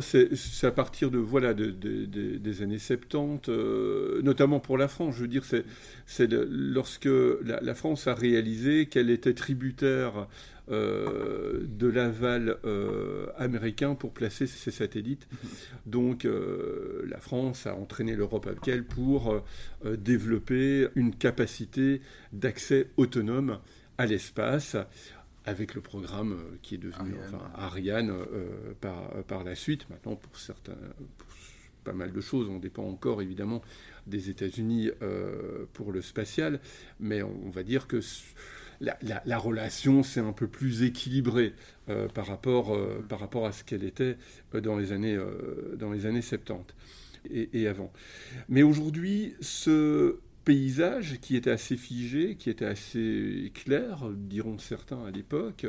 C'est 0.02 0.66
à 0.66 0.72
partir 0.72 1.12
de 1.12 1.20
voilà 1.20 1.54
des 1.54 2.62
années 2.64 2.80
70, 2.80 3.50
euh, 3.50 4.22
notamment 4.24 4.60
pour 4.60 4.76
la 4.76 4.88
France. 4.88 5.16
Je 5.16 5.22
veux 5.22 5.28
dire, 5.28 5.44
c'est 5.46 6.28
lorsque 6.32 7.10
la, 7.44 7.76
France 7.76 8.08
a 8.08 8.16
réalisé 8.16 8.88
qu'elle 8.88 9.12
était 9.12 9.36
tributaire 9.36 10.28
euh, 10.72 11.62
de 11.68 11.88
l'aval 11.88 12.58
euh, 12.66 13.28
américain 13.38 13.94
pour 13.94 14.14
placer 14.14 14.48
ses 14.48 14.72
satellites. 14.72 15.28
Donc, 15.86 16.28
la 17.08 17.20
France 17.20 17.68
a 17.68 17.76
entraîné 17.76 18.16
l'Europe 18.16 18.48
avec 18.48 18.68
elle 18.68 18.84
pour 18.84 19.44
développer 19.86 20.88
une 20.96 21.14
capacité 21.14 22.02
d'accès 22.34 22.88
autonome 22.98 23.60
à 24.00 24.08
l'espace 24.08 24.76
avec 25.48 25.74
le 25.74 25.82
programme 25.82 26.38
qui 26.62 26.76
est 26.76 26.78
devenu 26.78 27.16
Ariane, 27.56 28.14
par, 28.82 29.10
par 29.24 29.44
la 29.44 29.56
suite. 29.56 29.90
Maintenant, 29.90 30.16
pour 30.16 30.38
certains, 30.38 30.78
pas 31.84 31.94
mal 31.94 32.12
de 32.12 32.22
choses, 32.22 32.50
on 32.50 32.60
dépend 32.60 32.84
encore 32.84 33.22
évidemment 33.22 33.62
des 34.06 34.30
États-Unis 34.30 34.92
pour 35.74 35.92
le 35.92 36.02
spatial, 36.02 36.60
mais 37.00 37.24
on, 37.24 37.50
va 37.50 37.64
dire 37.64 37.88
que 37.88 38.02
la, 38.82 39.38
relation 39.40 40.04
s'est 40.04 40.20
un 40.20 40.34
peu 40.34 40.48
plus 40.48 40.84
équilibrée 40.84 41.54
par, 42.14 42.28
rapport, 42.28 42.78
par 43.08 43.20
rapport 43.20 43.46
à 43.46 43.52
ce 43.54 43.64
qu'elle 43.64 43.84
était 43.84 44.18
dans 44.54 44.78
les 44.78 44.92
années, 44.92 45.18
dans 45.78 45.92
les 45.92 46.06
années 46.06 46.22
70 46.22 46.76
et, 47.30 47.68
avant. 47.68 47.92
Mais 48.50 48.64
aujourd'hui, 48.64 49.36
ce 49.42 50.20
paysage 50.48 51.20
qui 51.20 51.36
était 51.36 51.52
assez 51.52 51.76
figé, 51.76 52.38
qui 52.38 52.50
était 52.50 52.64
assez 52.64 53.52
clair, 53.54 54.08
diront 54.16 54.58
certains 54.58 55.04
à 55.04 55.12
l'époque, 55.12 55.68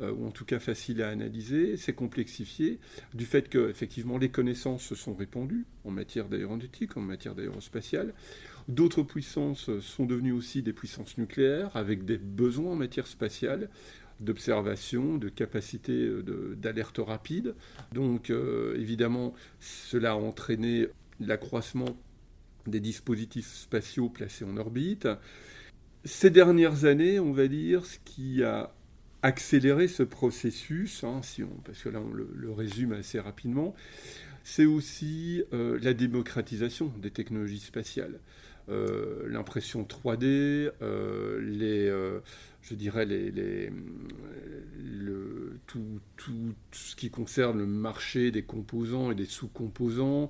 euh, 0.00 0.12
ou 0.12 0.26
en 0.26 0.30
tout 0.30 0.46
cas 0.46 0.58
facile 0.58 1.02
à 1.02 1.10
analyser, 1.10 1.76
s'est 1.76 1.92
complexifié 1.92 2.78
du 3.12 3.26
fait 3.26 3.50
que 3.50 3.68
effectivement 3.68 4.16
les 4.16 4.30
connaissances 4.30 4.82
se 4.82 4.94
sont 4.94 5.12
répandues 5.12 5.66
en 5.84 5.90
matière 5.90 6.30
d'aéronautique, 6.30 6.96
en 6.96 7.02
matière 7.02 7.34
d'aérospatiale. 7.34 8.14
D'autres 8.66 9.02
puissances 9.02 9.68
sont 9.80 10.06
devenues 10.06 10.32
aussi 10.32 10.62
des 10.62 10.72
puissances 10.72 11.18
nucléaires 11.18 11.76
avec 11.76 12.06
des 12.06 12.16
besoins 12.16 12.72
en 12.72 12.76
matière 12.76 13.06
spatiale 13.06 13.68
d'observation, 14.20 15.18
de 15.18 15.28
capacité 15.28 16.08
d'alerte 16.56 16.98
rapide. 16.98 17.54
Donc 17.92 18.30
euh, 18.30 18.74
évidemment, 18.78 19.34
cela 19.60 20.12
a 20.12 20.14
entraîné 20.14 20.86
l'accroissement 21.20 21.98
des 22.66 22.80
dispositifs 22.80 23.52
spatiaux 23.52 24.08
placés 24.08 24.44
en 24.44 24.56
orbite. 24.56 25.08
Ces 26.04 26.30
dernières 26.30 26.84
années, 26.84 27.18
on 27.18 27.32
va 27.32 27.48
dire, 27.48 27.86
ce 27.86 27.98
qui 28.04 28.42
a 28.42 28.72
accéléré 29.22 29.88
ce 29.88 30.02
processus, 30.02 31.02
hein, 31.02 31.22
on, 31.40 31.62
parce 31.64 31.82
que 31.82 31.88
là 31.88 32.00
on 32.00 32.12
le, 32.12 32.50
résume 32.52 32.92
assez 32.92 33.18
rapidement, 33.18 33.74
c'est 34.42 34.66
aussi 34.66 35.42
euh, 35.54 35.78
la 35.82 35.94
démocratisation 35.94 36.92
des 37.00 37.10
technologies 37.10 37.60
spatiales. 37.60 38.20
Euh, 38.68 39.26
l'impression 39.28 39.82
3D, 39.84 40.70
euh, 40.82 41.40
les, 41.40 41.88
je 42.60 42.74
dirais 42.74 43.06
les, 43.06 43.30
le, 44.82 45.58
tout, 45.66 46.00
tout, 46.16 46.54
ce 46.72 46.94
qui 46.94 47.10
concerne 47.10 47.58
le 47.58 47.66
marché 47.66 48.30
des 48.30 48.42
composants 48.42 49.10
et 49.10 49.14
des 49.14 49.24
sous-composants, 49.24 50.28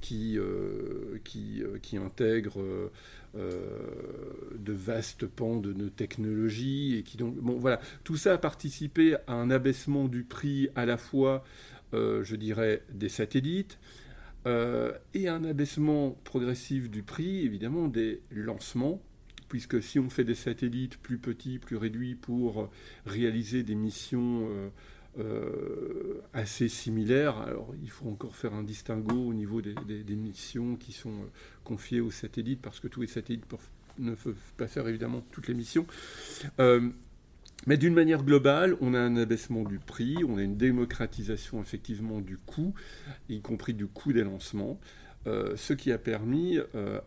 qui, 0.00 0.38
euh, 0.38 1.18
qui, 1.24 1.62
euh, 1.62 1.78
qui 1.80 1.96
intègre 1.96 2.90
de 3.34 4.72
vastes 4.72 5.26
pans 5.26 5.60
de 5.60 5.72
nos 5.72 5.90
technologies 5.90 6.96
et 6.96 7.02
qui 7.02 7.16
donc 7.16 7.34
bon 7.36 7.58
voilà. 7.58 7.80
Tout 8.02 8.16
ça 8.16 8.34
a 8.34 8.38
participé 8.38 9.16
à 9.26 9.34
un 9.34 9.50
abaissement 9.50 10.08
du 10.08 10.22
prix 10.22 10.68
à 10.74 10.86
la 10.86 10.96
fois 10.96 11.44
je 11.92 12.36
dirais 12.36 12.82
des 12.92 13.08
satellites 13.08 13.78
et 14.46 15.28
un 15.28 15.44
abaissement 15.44 16.16
progressif 16.24 16.90
du 16.90 17.02
prix 17.02 17.44
évidemment 17.44 17.88
des 17.88 18.22
lancements 18.30 19.02
puisque 19.48 19.82
si 19.82 19.98
on 19.98 20.10
fait 20.10 20.24
des 20.24 20.34
satellites 20.34 20.98
plus 20.98 21.18
petits, 21.18 21.58
plus 21.58 21.76
réduits 21.76 22.14
pour 22.14 22.70
réaliser 23.04 23.62
des 23.62 23.74
missions 23.74 24.48
euh, 24.50 24.68
assez 26.32 26.68
similaires. 26.68 27.38
Alors, 27.38 27.74
il 27.82 27.90
faut 27.90 28.08
encore 28.08 28.36
faire 28.36 28.54
un 28.54 28.62
distinguo 28.62 29.14
au 29.14 29.34
niveau 29.34 29.62
des, 29.62 30.16
missions 30.16 30.76
qui 30.76 30.92
sont 30.92 31.10
euh, 31.10 31.30
confiées 31.64 32.00
aux 32.00 32.10
satellites, 32.10 32.60
parce 32.60 32.80
que 32.80 32.88
tous 32.88 33.00
les 33.00 33.06
satellites 33.06 33.46
ne 33.98 34.14
peuvent 34.14 34.34
pas 34.56 34.68
faire 34.68 34.86
évidemment 34.86 35.22
toutes 35.32 35.48
les 35.48 35.54
missions. 35.54 35.86
Euh, 36.60 36.90
mais 37.66 37.78
d'une 37.78 37.94
manière 37.94 38.22
globale, 38.22 38.76
on 38.80 38.92
a 38.92 38.98
un 38.98 39.16
abaissement 39.16 39.62
du 39.62 39.78
prix, 39.78 40.18
on 40.28 40.36
a 40.36 40.42
une 40.42 40.56
démocratisation 40.56 41.60
effectivement 41.62 42.20
du 42.20 42.36
coût, 42.36 42.74
y 43.28 43.40
compris 43.40 43.72
du 43.72 43.86
coût 43.86 44.12
des 44.12 44.24
lancements. 44.24 44.78
Ce 45.26 45.72
qui 45.72 45.90
a 45.90 45.98
permis 45.98 46.58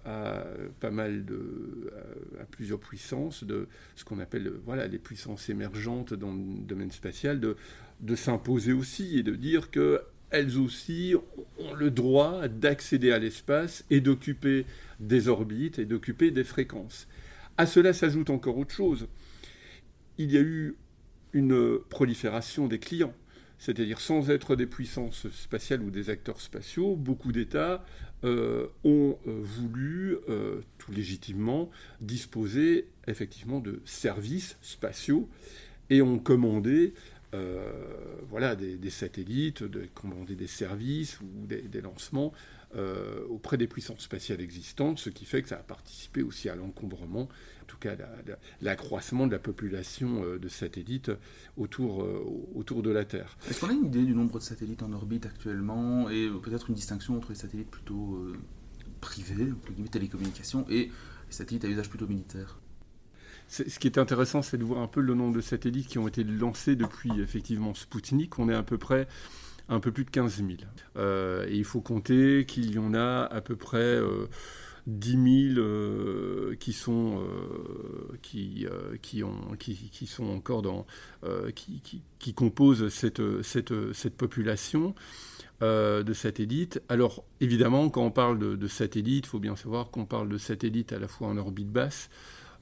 à 0.05 0.43
pas 0.79 0.91
mal 0.91 1.25
de, 1.25 1.91
à, 2.39 2.45
plusieurs 2.45 2.79
puissances, 2.79 3.43
de 3.43 3.67
ce 3.95 4.03
qu'on 4.03 4.19
appelle 4.19 4.51
voilà, 4.65 4.87
les 4.87 4.99
puissances 4.99 5.49
émergentes 5.49 6.13
dans 6.13 6.33
le 6.33 6.65
domaine 6.67 6.91
spatial, 6.91 7.39
de 7.39 7.55
de 7.99 8.15
s'imposer 8.15 8.73
aussi 8.73 9.19
et 9.19 9.23
de 9.23 9.35
dire 9.35 9.69
qu'elles 9.71 10.57
aussi 10.57 11.15
ont 11.57 11.73
le 11.73 11.91
droit 11.91 12.47
d'accéder 12.47 13.11
à 13.11 13.19
l'espace 13.19 13.85
et 13.89 14.01
d'occuper 14.01 14.65
des 14.99 15.27
orbites 15.27 15.79
et 15.79 15.85
d'occuper 15.85 16.31
des 16.31 16.43
fréquences. 16.43 17.07
À 17.57 17.65
cela 17.65 17.93
s'ajoute 17.93 18.29
encore 18.29 18.57
autre 18.57 18.73
chose. 18.73 19.07
Il 20.17 20.31
y 20.31 20.37
a 20.37 20.41
eu 20.41 20.75
une 21.33 21.79
prolifération 21.89 22.67
des 22.67 22.79
clients, 22.79 23.13
c'est-à-dire 23.57 23.99
sans 23.99 24.29
être 24.29 24.55
des 24.55 24.65
puissances 24.65 25.29
spatiales 25.31 25.81
ou 25.81 25.91
des 25.91 26.09
acteurs 26.09 26.39
spatiaux, 26.39 26.95
beaucoup 26.95 27.31
d'États 27.31 27.83
euh, 28.25 28.67
ont 28.83 29.17
euh, 29.27 29.39
voulu, 29.41 30.17
euh, 30.27 30.59
tout 30.77 30.91
légitimement, 30.91 31.69
disposer 32.01 32.87
effectivement 33.07 33.61
de 33.61 33.81
services 33.85 34.57
spatiaux 34.61 35.29
et 35.89 36.01
ont 36.01 36.19
commandé 36.19 36.93
voilà, 38.29 38.55
des, 38.55 38.89
satellites, 38.89 39.63
de 39.63 39.87
commander 39.93 40.35
des 40.35 40.47
services 40.47 41.21
ou 41.21 41.45
des, 41.45 41.81
lancements 41.81 42.33
euh, 42.75 43.25
auprès 43.29 43.57
des 43.57 43.67
puissances 43.67 44.01
spatiales 44.01 44.41
existantes, 44.41 44.99
ce 44.99 45.09
qui 45.09 45.25
fait 45.25 45.41
que 45.41 45.49
ça 45.49 45.55
a 45.55 45.63
participé 45.63 46.21
aussi 46.21 46.49
à 46.49 46.55
l'encombrement, 46.55 47.23
en 47.23 47.65
tout 47.67 47.77
cas 47.77 47.95
l'accroissement 48.61 49.27
de 49.27 49.31
la 49.31 49.39
population 49.39 50.23
euh, 50.23 50.39
de 50.39 50.47
satellites 50.47 51.11
autour, 51.57 52.05
autour 52.55 52.83
de 52.83 52.91
la 52.91 53.05
Terre. 53.05 53.37
Est-ce 53.49 53.61
qu'on 53.61 53.69
a 53.69 53.73
une 53.73 53.85
idée 53.85 54.03
du 54.03 54.13
nombre 54.13 54.39
de 54.39 54.43
satellites 54.43 54.83
en 54.83 54.93
orbite 54.93 55.25
actuellement 55.25 56.09
et 56.09 56.29
peut-être 56.43 56.69
une 56.69 56.75
distinction 56.75 57.17
entre 57.17 57.29
les 57.29 57.35
satellites 57.35 57.71
plutôt 57.71 58.23
privés, 59.01 59.51
entre 59.51 59.71
guillemets 59.71 59.89
télécommunications, 59.89 60.65
et 60.69 60.85
les 60.85 61.33
satellites 61.33 61.65
à 61.65 61.69
usage 61.69 61.89
plutôt 61.89 62.07
militaire? 62.07 62.59
Ce 63.49 63.79
qui 63.79 63.87
est 63.87 63.97
intéressant, 63.97 64.43
c'est 64.43 64.59
de 64.59 64.63
voir 64.63 64.79
un 64.81 64.87
peu 64.87 65.01
le 65.01 65.15
nombre 65.15 65.35
de 65.35 65.41
satellites 65.41 65.87
qui 65.87 65.97
ont 65.97 66.07
été 66.07 66.23
lancés 66.23 66.75
depuis 66.75 67.19
effectivement 67.19 67.73
Sputnik. 67.73 68.37
On 68.37 68.47
est 68.47 68.53
à 68.53 68.61
peu 68.61 68.77
près 68.77 69.07
un 69.69 69.79
peu 69.79 69.91
plus 69.91 70.03
de 70.03 70.09
15 70.09 70.37
000. 70.37 70.49
Euh, 70.97 71.47
et 71.47 71.55
il 71.55 71.63
faut 71.63 71.81
compter 71.81 72.45
qu'il 72.45 72.73
y 72.73 72.79
en 72.79 72.93
a 72.93 73.23
à 73.23 73.41
peu 73.41 73.55
près 73.55 73.77
euh, 73.77 74.27
10 74.87 75.53
000 75.55 75.59
euh, 75.59 76.55
qui, 76.59 76.73
sont, 76.73 77.21
euh, 77.21 78.17
qui, 78.21 78.65
qui, 79.01 79.23
ont, 79.23 79.55
qui, 79.57 79.75
qui, 79.91 80.07
sont 80.07 80.25
encore 80.25 80.61
dans. 80.61 80.85
Qui, 81.55 82.33
composent 82.33 82.89
cette 82.89 84.17
population. 84.17 84.95
de 85.61 86.13
satellites. 86.13 86.81
Alors 86.89 87.23
évidemment, 87.39 87.89
quand 87.89 88.03
on 88.03 88.11
parle 88.11 88.39
de, 88.39 88.55
de 88.55 88.67
satellites, 88.67 89.25
il 89.25 89.29
faut 89.29 89.39
bien 89.39 89.55
savoir 89.55 89.91
qu'on 89.91 90.05
parle 90.05 90.29
de 90.29 90.37
satellites 90.37 90.93
à 90.93 90.99
la 90.99 91.07
fois 91.07 91.27
en 91.27 91.37
orbite 91.37 91.69
basse, 91.69 92.09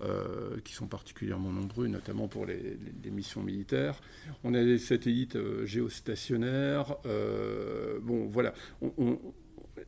euh, 0.01 0.59
qui 0.63 0.73
sont 0.73 0.85
particulièrement 0.85 1.51
nombreux, 1.51 1.87
notamment 1.87 2.27
pour 2.27 2.45
les, 2.45 2.77
missions 3.09 3.41
militaires. 3.41 3.99
On 4.43 4.53
a 4.53 4.63
des 4.63 4.77
satellites 4.77 5.35
euh, 5.35 5.65
géostationnaires. 5.65 6.97
Euh, 7.07 7.97
bon, 8.03 8.27
voilà. 8.27 8.53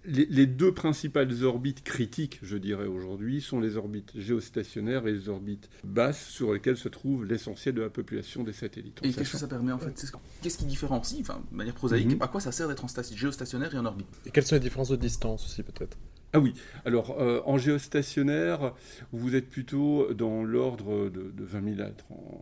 les, 0.05 0.47
deux 0.47 0.73
principales 0.73 1.43
orbites 1.43 1.83
critiques, 1.83 2.39
je 2.41 2.57
dirais 2.57 2.87
aujourd'hui, 2.87 3.39
sont 3.39 3.59
les 3.59 3.77
orbites 3.77 4.11
géostationnaires 4.15 5.05
et 5.05 5.11
les 5.11 5.29
orbites 5.29 5.69
basses, 5.83 6.25
sur 6.27 6.53
lesquelles 6.53 6.77
se 6.77 6.89
trouve 6.89 7.25
l'essentiel 7.25 7.75
de 7.75 7.81
la 7.81 7.91
population 7.91 8.43
des 8.43 8.53
satellites. 8.53 8.99
Et 9.03 9.13
qu'est-ce 9.13 9.33
que 9.33 9.37
ça 9.37 9.47
permet 9.47 9.73
en 9.73 9.77
fait 9.77 9.93
Qu'est-ce 10.41 10.57
qui 10.57 10.65
différencie, 10.65 11.21
enfin, 11.21 11.43
de 11.51 11.55
manière 11.55 11.75
prosaïque, 11.75 12.15
mhm. 12.15 12.21
à 12.21 12.27
quoi 12.27 12.41
ça 12.41 12.51
sert 12.51 12.67
d'être 12.67 12.83
en 12.83 12.87
géostationnaire 13.13 13.75
et 13.75 13.77
en 13.77 13.85
orbite? 13.85 14.07
Et 14.25 14.31
quelles 14.31 14.45
sont 14.45 14.55
les 14.55 14.61
différences 14.61 14.89
de 14.89 14.95
distance 14.95 15.45
aussi, 15.45 15.61
peut-être? 15.61 15.97
Ah 16.31 16.39
oui, 16.39 16.53
alors 16.85 17.19
euh, 17.19 17.41
en 17.45 17.57
géostationnaire, 17.57 18.75
vous 19.11 19.35
êtes 19.35 19.49
plutôt 19.49 20.13
dans 20.13 20.43
l'ordre 20.43 21.09
de, 21.09 21.31
20 21.43 21.75
000 21.77 21.87
à 21.87 21.91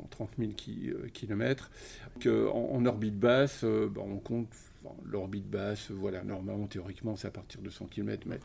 30 0.10 0.30
000 0.38 0.52
km. 1.14 1.72
en, 2.26 2.86
orbite 2.86 3.18
basse, 3.18 3.64
euh, 3.64 3.88
bah, 3.90 4.02
on 4.04 4.18
compte 4.18 4.50
l'orbite 5.10 5.50
basse, 5.50 5.90
voilà, 5.92 6.24
normalement, 6.24 6.68
théoriquement, 6.68 7.16
c'est 7.16 7.28
à 7.28 7.32
partir 7.32 7.62
de 7.62 7.70
100 7.70 7.86
km, 7.86 8.24
mais 8.28 8.40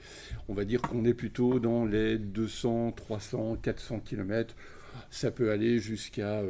on 0.48 0.54
va 0.54 0.64
dire 0.64 0.80
qu'on 0.80 1.04
est 1.04 1.14
plutôt 1.14 1.58
dans 1.58 1.86
les 1.86 2.18
200, 2.18 2.92
300, 2.92 3.56
400 3.56 4.00
km. 4.00 4.54
Ça 5.10 5.30
peut 5.32 5.50
aller 5.50 5.78
jusqu'à 5.78 6.42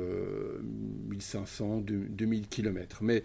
1500, 1.08 1.82
2000 1.86 2.48
km. 2.48 3.02
Mais 3.02 3.22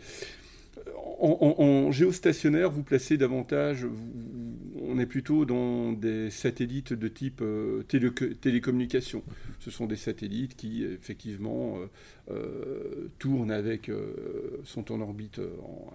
en, 1.20 1.92
géostationnaire, 1.92 2.70
vous 2.72 2.84
placez 2.84 3.18
davantage, 3.18 3.86
on 4.88 4.98
est 5.00 5.06
plutôt 5.06 5.46
dans 5.46 5.92
des 5.92 6.30
satellites 6.30 6.94
de 6.94 7.08
type 7.08 7.42
euh, 7.42 7.84
télécommunication. 7.84 9.24
Ce 9.60 9.72
sont 9.72 9.86
des 9.86 9.96
satellites 9.96 10.56
qui, 10.56 10.84
effectivement, 10.84 11.78
euh, 11.78 11.88
euh, 12.32 13.10
tournent 13.20 13.52
avec, 13.52 13.92
sont 14.64 14.92
en 14.92 15.02
orbite 15.02 15.40
en, 15.40 15.92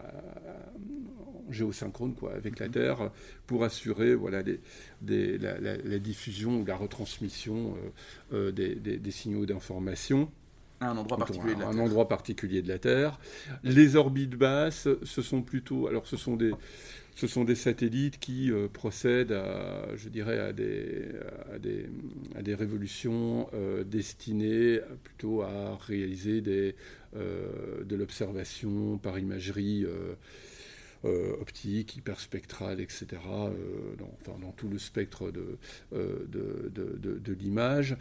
géosynchrone 1.50 2.14
quoi, 2.14 2.32
avec 2.34 2.58
la 2.58 2.68
Terre 2.68 3.10
pour 3.46 3.64
assurer 3.64 4.14
voilà, 4.14 4.42
la, 4.42 5.98
diffusion 5.98 6.60
ou 6.60 6.64
la 6.64 6.76
retransmission 6.76 7.76
des, 8.30 9.10
signaux 9.10 9.44
d'information. 9.44 10.30
un 10.80 10.96
endroit 10.96 11.18
particulier 11.18 11.54
de 11.54 11.60
la 11.60 11.68
un 11.68 11.72
Terre. 11.72 11.82
endroit 11.82 12.08
particulier 12.08 12.62
de 12.62 12.68
la 12.68 12.78
Terre. 12.78 13.20
Les 13.64 13.96
orbites 13.96 14.36
basses, 14.36 14.88
ce 15.02 15.22
sont 15.22 15.42
plutôt, 15.42 15.88
alors 15.88 16.06
ce 16.06 16.16
sont 16.16 16.36
des, 16.36 16.52
ce 17.14 17.26
sont 17.26 17.44
des 17.44 17.54
satellites 17.54 18.18
qui 18.18 18.50
euh, 18.50 18.68
procèdent 18.68 19.32
à, 19.32 19.94
je 19.96 20.08
dirais, 20.08 20.38
à 20.38 20.52
des, 20.52 21.08
à 21.52 21.58
des, 21.58 21.86
des 22.42 22.54
révolutions 22.54 23.48
euh, 23.54 23.84
destinées 23.84 24.80
plutôt 25.04 25.42
à 25.42 25.76
réaliser 25.76 26.40
des, 26.40 26.74
euh, 27.16 27.84
de 27.84 27.96
l'observation 27.96 28.98
par 28.98 29.18
imagerie. 29.18 29.86
optique, 31.04 31.96
hyperspectrale, 31.96 32.80
etc., 32.80 33.06
dans, 33.98 34.14
enfin, 34.20 34.38
dans 34.40 34.52
tout 34.52 34.68
le 34.68 34.78
spectre 34.78 35.32
de, 35.32 35.58
de, 35.90 36.70
de, 36.70 37.32
l'image. 37.32 37.96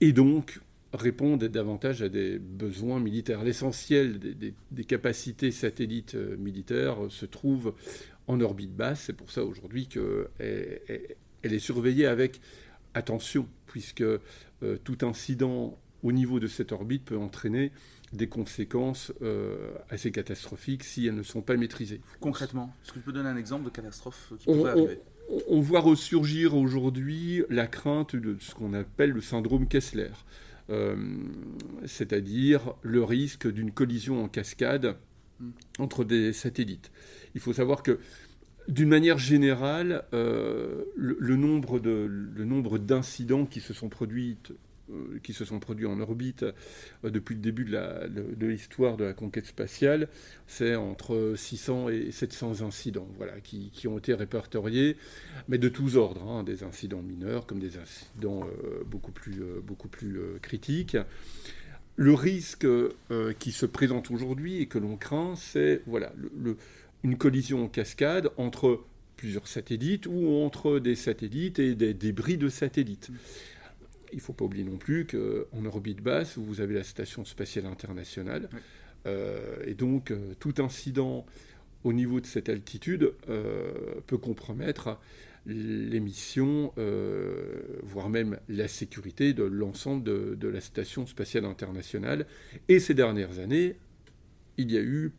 Et 0.00 0.12
donc, 0.12 0.58
répondent 0.92 1.44
davantage 1.44 2.02
à 2.02 2.08
des 2.08 2.40
besoins 2.40 2.98
militaires. 2.98 3.44
L'essentiel 3.44 4.18
des, 4.18 4.84
capacités 4.84 5.52
satellites 5.52 6.16
militaires 6.16 6.98
se 7.08 7.24
trouve 7.24 7.72
en 8.30 8.40
orbite 8.40 8.74
basse. 8.74 9.02
C'est 9.06 9.12
pour 9.12 9.30
ça 9.30 9.44
aujourd'hui 9.44 9.86
qu'elle 9.86 10.30
elle 10.38 11.54
est 11.54 11.58
surveillée 11.58 12.06
avec 12.06 12.40
attention, 12.94 13.46
puisque 13.66 14.02
euh, 14.02 14.18
tout 14.84 14.98
incident 15.02 15.78
au 16.02 16.12
niveau 16.12 16.40
de 16.40 16.46
cette 16.46 16.72
orbite 16.72 17.04
peut 17.04 17.18
entraîner 17.18 17.72
des 18.12 18.28
conséquences 18.28 19.12
euh, 19.22 19.72
assez 19.88 20.10
catastrophiques 20.10 20.82
si 20.82 21.06
elles 21.06 21.14
ne 21.14 21.22
sont 21.22 21.42
pas 21.42 21.56
maîtrisées. 21.56 22.00
Concrètement, 22.20 22.74
est-ce 22.82 22.92
que 22.92 22.98
tu 22.98 23.04
peux 23.04 23.12
donner 23.12 23.28
un 23.28 23.36
exemple 23.36 23.64
de 23.64 23.70
catastrophe 23.70 24.32
qui 24.38 24.48
on, 24.48 24.56
pourrait 24.56 24.70
arriver? 24.70 25.00
on 25.48 25.60
voit 25.60 25.80
ressurgir 25.80 26.56
aujourd'hui 26.56 27.44
la 27.50 27.66
crainte 27.66 28.16
de 28.16 28.36
ce 28.40 28.54
qu'on 28.54 28.74
appelle 28.74 29.10
le 29.10 29.20
syndrome 29.20 29.68
Kessler. 29.68 30.10
Euh, 30.70 30.96
c'est-à-dire 31.84 32.74
le 32.82 33.02
risque 33.02 33.50
d'une 33.50 33.72
collision 33.72 34.22
en 34.22 34.28
cascade 34.28 34.96
hmm. 35.40 35.50
entre 35.78 36.04
des 36.04 36.32
satellites. 36.32 36.90
Il 37.34 37.40
faut 37.40 37.52
savoir 37.52 37.82
que 37.82 37.98
d'une 38.68 38.88
manière 38.88 39.18
générale, 39.18 40.04
euh, 40.14 40.84
le, 40.96 41.36
nombre 41.36 42.78
d'incidents 42.78 43.46
qui 43.46 43.60
se 43.60 43.74
sont 43.74 43.88
produits 43.88 44.36
euh, 44.90 45.58
produits 45.60 45.86
en 45.86 46.00
orbite 46.00 46.44
euh, 47.04 47.10
depuis 47.10 47.34
le 47.34 47.40
début 47.40 47.64
de 47.64 48.46
l'histoire 48.46 48.96
de, 48.96 49.04
la 49.04 49.12
conquête 49.12 49.46
spatiale, 49.46 50.08
c'est 50.46 50.76
entre 50.76 51.34
600 51.36 51.88
et 51.88 52.10
700 52.10 52.62
incidents 52.62 53.08
voilà, 53.16 53.40
qui, 53.40 53.88
ont 53.88 53.98
été 53.98 54.14
répertoriés, 54.14 54.96
mais 55.48 55.58
de 55.58 55.68
tous 55.68 55.96
ordres, 55.96 56.28
hein, 56.28 56.44
des 56.44 56.62
incidents 56.62 57.02
mineurs 57.02 57.46
comme 57.46 57.60
des 57.60 57.76
incidents 57.76 58.46
beaucoup 58.86 59.12
plus, 59.12 59.42
beaucoup 59.64 59.88
plus 59.88 60.18
critiques. 60.42 60.96
Le 61.96 62.14
risque 62.14 62.66
qui 63.38 63.52
se 63.52 63.66
présente 63.66 64.10
aujourd'hui 64.10 64.62
et 64.62 64.66
que 64.66 64.78
l'on 64.78 64.96
craint, 64.96 65.34
c'est 65.36 65.82
voilà, 65.86 66.12
une 67.02 67.16
collision 67.16 67.64
en 67.64 67.68
cascade 67.68 68.30
entre 68.36 68.84
plusieurs 69.16 69.48
satellites 69.48 70.06
ou 70.06 70.28
entre 70.42 70.78
des 70.78 70.94
satellites 70.94 71.58
et 71.58 71.74
des 71.74 71.94
débris 71.94 72.38
de 72.38 72.48
satellites 72.48 73.10
il 74.12 74.16
ne 74.16 74.20
faut 74.20 74.32
pas 74.32 74.44
oublier 74.44 74.64
non 74.64 74.76
plus 74.76 75.06
qu'en 75.06 75.64
orbite 75.64 76.02
basse, 76.02 76.38
vous 76.38 76.60
avez 76.60 76.74
la 76.74 76.82
Station 76.82 77.24
spatiale 77.24 77.66
internationale. 77.66 78.48
Euh, 79.06 79.56
et 79.64 79.74
donc, 79.74 80.10
euh, 80.10 80.34
tout 80.38 80.54
incident 80.58 81.26
au 81.84 81.92
niveau 81.92 82.20
de 82.20 82.26
cette 82.26 82.48
altitude 82.48 83.14
euh, 83.28 83.72
peut 84.06 84.18
compromettre 84.18 84.98
les 85.46 86.00
missions, 86.00 86.74
voire 87.82 88.10
même 88.10 88.38
la 88.50 88.68
sécurité 88.68 89.32
de 89.32 89.42
l'ensemble 89.42 90.04
de, 90.04 90.48
la 90.48 90.60
Station 90.60 91.06
spatiale 91.06 91.46
internationale. 91.46 92.26
Et 92.68 92.78
ces 92.78 92.92
dernières 92.92 93.38
années, 93.38 93.76
il 94.58 94.70
y 94.70 94.76
a 94.76 94.82
eu 94.82 95.12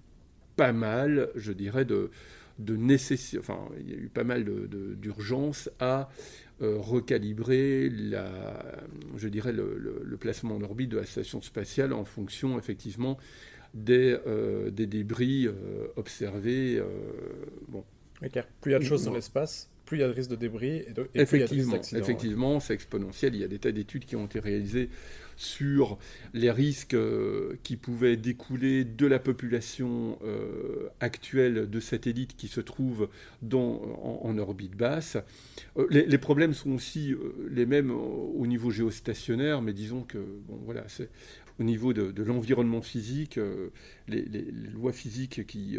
pas 0.61 0.73
mal, 0.73 1.29
je 1.33 1.53
dirais, 1.53 1.85
de, 1.85 2.11
de 2.59 2.75
nécessité, 2.75 3.39
enfin, 3.39 3.67
il 3.79 3.89
y 3.89 3.93
a 3.93 3.97
eu 3.97 4.09
pas 4.09 4.23
mal 4.23 4.45
d'urgence 4.45 5.71
à 5.79 6.07
euh, 6.61 6.77
recalibrer 6.77 7.89
la, 7.89 8.29
je 9.17 9.27
dirais 9.27 9.53
le, 9.53 10.17
placement 10.19 10.57
en 10.57 10.61
orbite 10.61 10.89
de 10.89 10.97
la 10.97 11.05
station 11.07 11.41
spatiale 11.41 11.93
en 11.93 12.05
fonction 12.05 12.59
effectivement 12.59 13.17
des, 13.73 14.15
euh, 14.27 14.69
des 14.69 14.85
débris 14.85 15.47
euh, 15.47 15.87
observés. 15.95 16.79
bon. 17.67 17.83
plus 18.19 18.29
il 18.67 18.71
y 18.73 18.75
a 18.75 18.79
de 18.79 18.83
choses 18.83 19.05
dans 19.05 19.15
l'espace, 19.15 19.67
plus 19.91 19.97
il 19.97 20.01
y 20.01 20.03
a 20.05 20.07
de 20.07 20.13
risques 20.13 20.31
de 20.31 20.37
débris 20.37 20.83
et, 20.87 20.93
de, 20.93 21.09
effectivement, 21.15 21.75
effectivement, 21.75 22.59
c'est 22.61 22.73
exponentiel. 22.73 23.35
Il 23.35 23.41
y 23.41 23.43
a 23.43 23.49
des 23.49 23.59
tas 23.59 23.73
d'études 23.73 24.05
qui 24.05 24.15
ont 24.15 24.25
été 24.25 24.39
réalisées 24.39 24.89
sur 25.35 25.97
les 26.33 26.49
risques 26.49 26.93
euh, 26.93 27.57
qui 27.63 27.75
pouvaient 27.75 28.15
découler 28.15 28.85
de 28.85 29.05
la 29.05 29.19
population 29.19 30.17
euh, 30.23 30.87
actuelle 31.01 31.69
de 31.69 31.79
satellites 31.81 32.37
qui 32.37 32.47
se 32.47 32.61
trouvent 32.61 33.09
dans, 33.41 33.81
en, 34.23 34.37
orbite 34.37 34.77
basse. 34.77 35.17
Euh, 35.77 35.87
les, 35.89 36.17
problèmes 36.17 36.53
sont 36.53 36.71
aussi 36.71 37.13
les 37.49 37.65
mêmes 37.65 37.91
au 37.91 38.47
niveau 38.47 38.71
géostationnaire, 38.71 39.61
mais 39.61 39.73
disons 39.73 40.03
que 40.03 40.19
bon, 40.47 40.57
voilà, 40.63 40.85
c'est 40.87 41.09
au 41.61 41.63
niveau 41.63 41.93
de, 41.93 42.23
l'environnement 42.23 42.81
physique, 42.81 43.39
les, 44.07 44.25
lois 44.73 44.91
physiques 44.91 45.45
qui, 45.47 45.77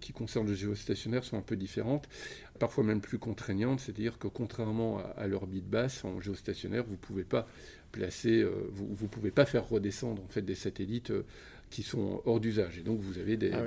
qui 0.00 0.12
concernent 0.12 0.46
le 0.46 0.54
géostationnaire 0.54 1.24
sont 1.24 1.36
un 1.36 1.42
peu 1.42 1.56
différentes, 1.56 2.08
parfois 2.58 2.84
même 2.84 3.00
plus 3.00 3.18
contraignantes, 3.18 3.80
c'est-à-dire 3.80 4.18
que 4.18 4.28
contrairement 4.28 4.98
à, 4.98 5.02
à 5.02 5.26
l'orbite 5.26 5.66
basse, 5.66 6.04
en 6.04 6.20
géostationnaire, 6.20 6.84
vous 6.84 6.92
ne 6.92 6.96
pouvez 6.96 7.24
pas 7.24 7.48
placer, 7.92 8.42
euh, 8.42 8.50
vous 8.72 8.96
ne 9.00 9.08
pouvez 9.08 9.30
pas 9.30 9.44
faire 9.44 9.68
redescendre 9.68 10.22
en 10.22 10.28
fait 10.28 10.42
des 10.42 10.54
satellites 10.54 11.10
euh, 11.10 11.24
qui 11.70 11.82
sont 11.82 12.22
hors 12.24 12.40
d'usage. 12.40 12.78
Et 12.78 12.82
donc 12.82 13.00
vous 13.00 13.18
avez 13.18 13.36
des, 13.36 13.52
ah 13.52 13.62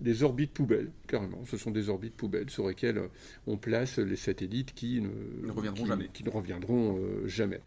des, 0.00 0.22
orbites 0.22 0.52
poubelles, 0.52 0.90
carrément. 1.08 1.44
Ce 1.46 1.56
sont 1.56 1.70
des 1.70 1.88
orbites 1.88 2.14
poubelles 2.14 2.50
sur 2.50 2.68
lesquelles 2.68 2.98
euh, 2.98 3.08
on 3.46 3.56
place 3.56 3.98
les 3.98 4.16
satellites 4.16 4.74
qui 4.74 5.00
ne, 5.00 5.50
reviendront 5.50 5.86
jamais. 5.86 6.08
Qui 6.12 6.22
ne 6.22 6.30
reviendront 6.30 6.98
jamais. 7.26 7.60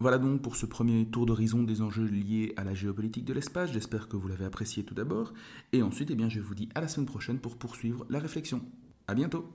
Voilà 0.00 0.18
donc 0.18 0.42
pour 0.42 0.54
ce 0.54 0.64
premier 0.64 1.06
tour 1.06 1.26
d'horizon 1.26 1.64
des 1.64 1.82
enjeux 1.82 2.06
liés 2.06 2.52
à 2.56 2.62
la 2.62 2.72
géopolitique 2.72 3.24
de 3.24 3.32
l'espace. 3.32 3.72
J'espère 3.72 4.06
que 4.06 4.16
vous 4.16 4.28
l'avez 4.28 4.44
apprécié 4.44 4.84
tout 4.84 4.94
d'abord. 4.94 5.32
Et 5.72 5.82
ensuite, 5.82 6.12
eh 6.12 6.30
je 6.30 6.40
vous 6.40 6.54
dis 6.54 6.68
à 6.76 6.80
la 6.80 6.86
semaine 6.86 7.06
prochaine 7.06 7.40
pour 7.40 7.56
poursuivre 7.56 8.06
la 8.08 8.20
réflexion. 8.20 8.62
À 9.08 9.14
bientôt 9.14 9.52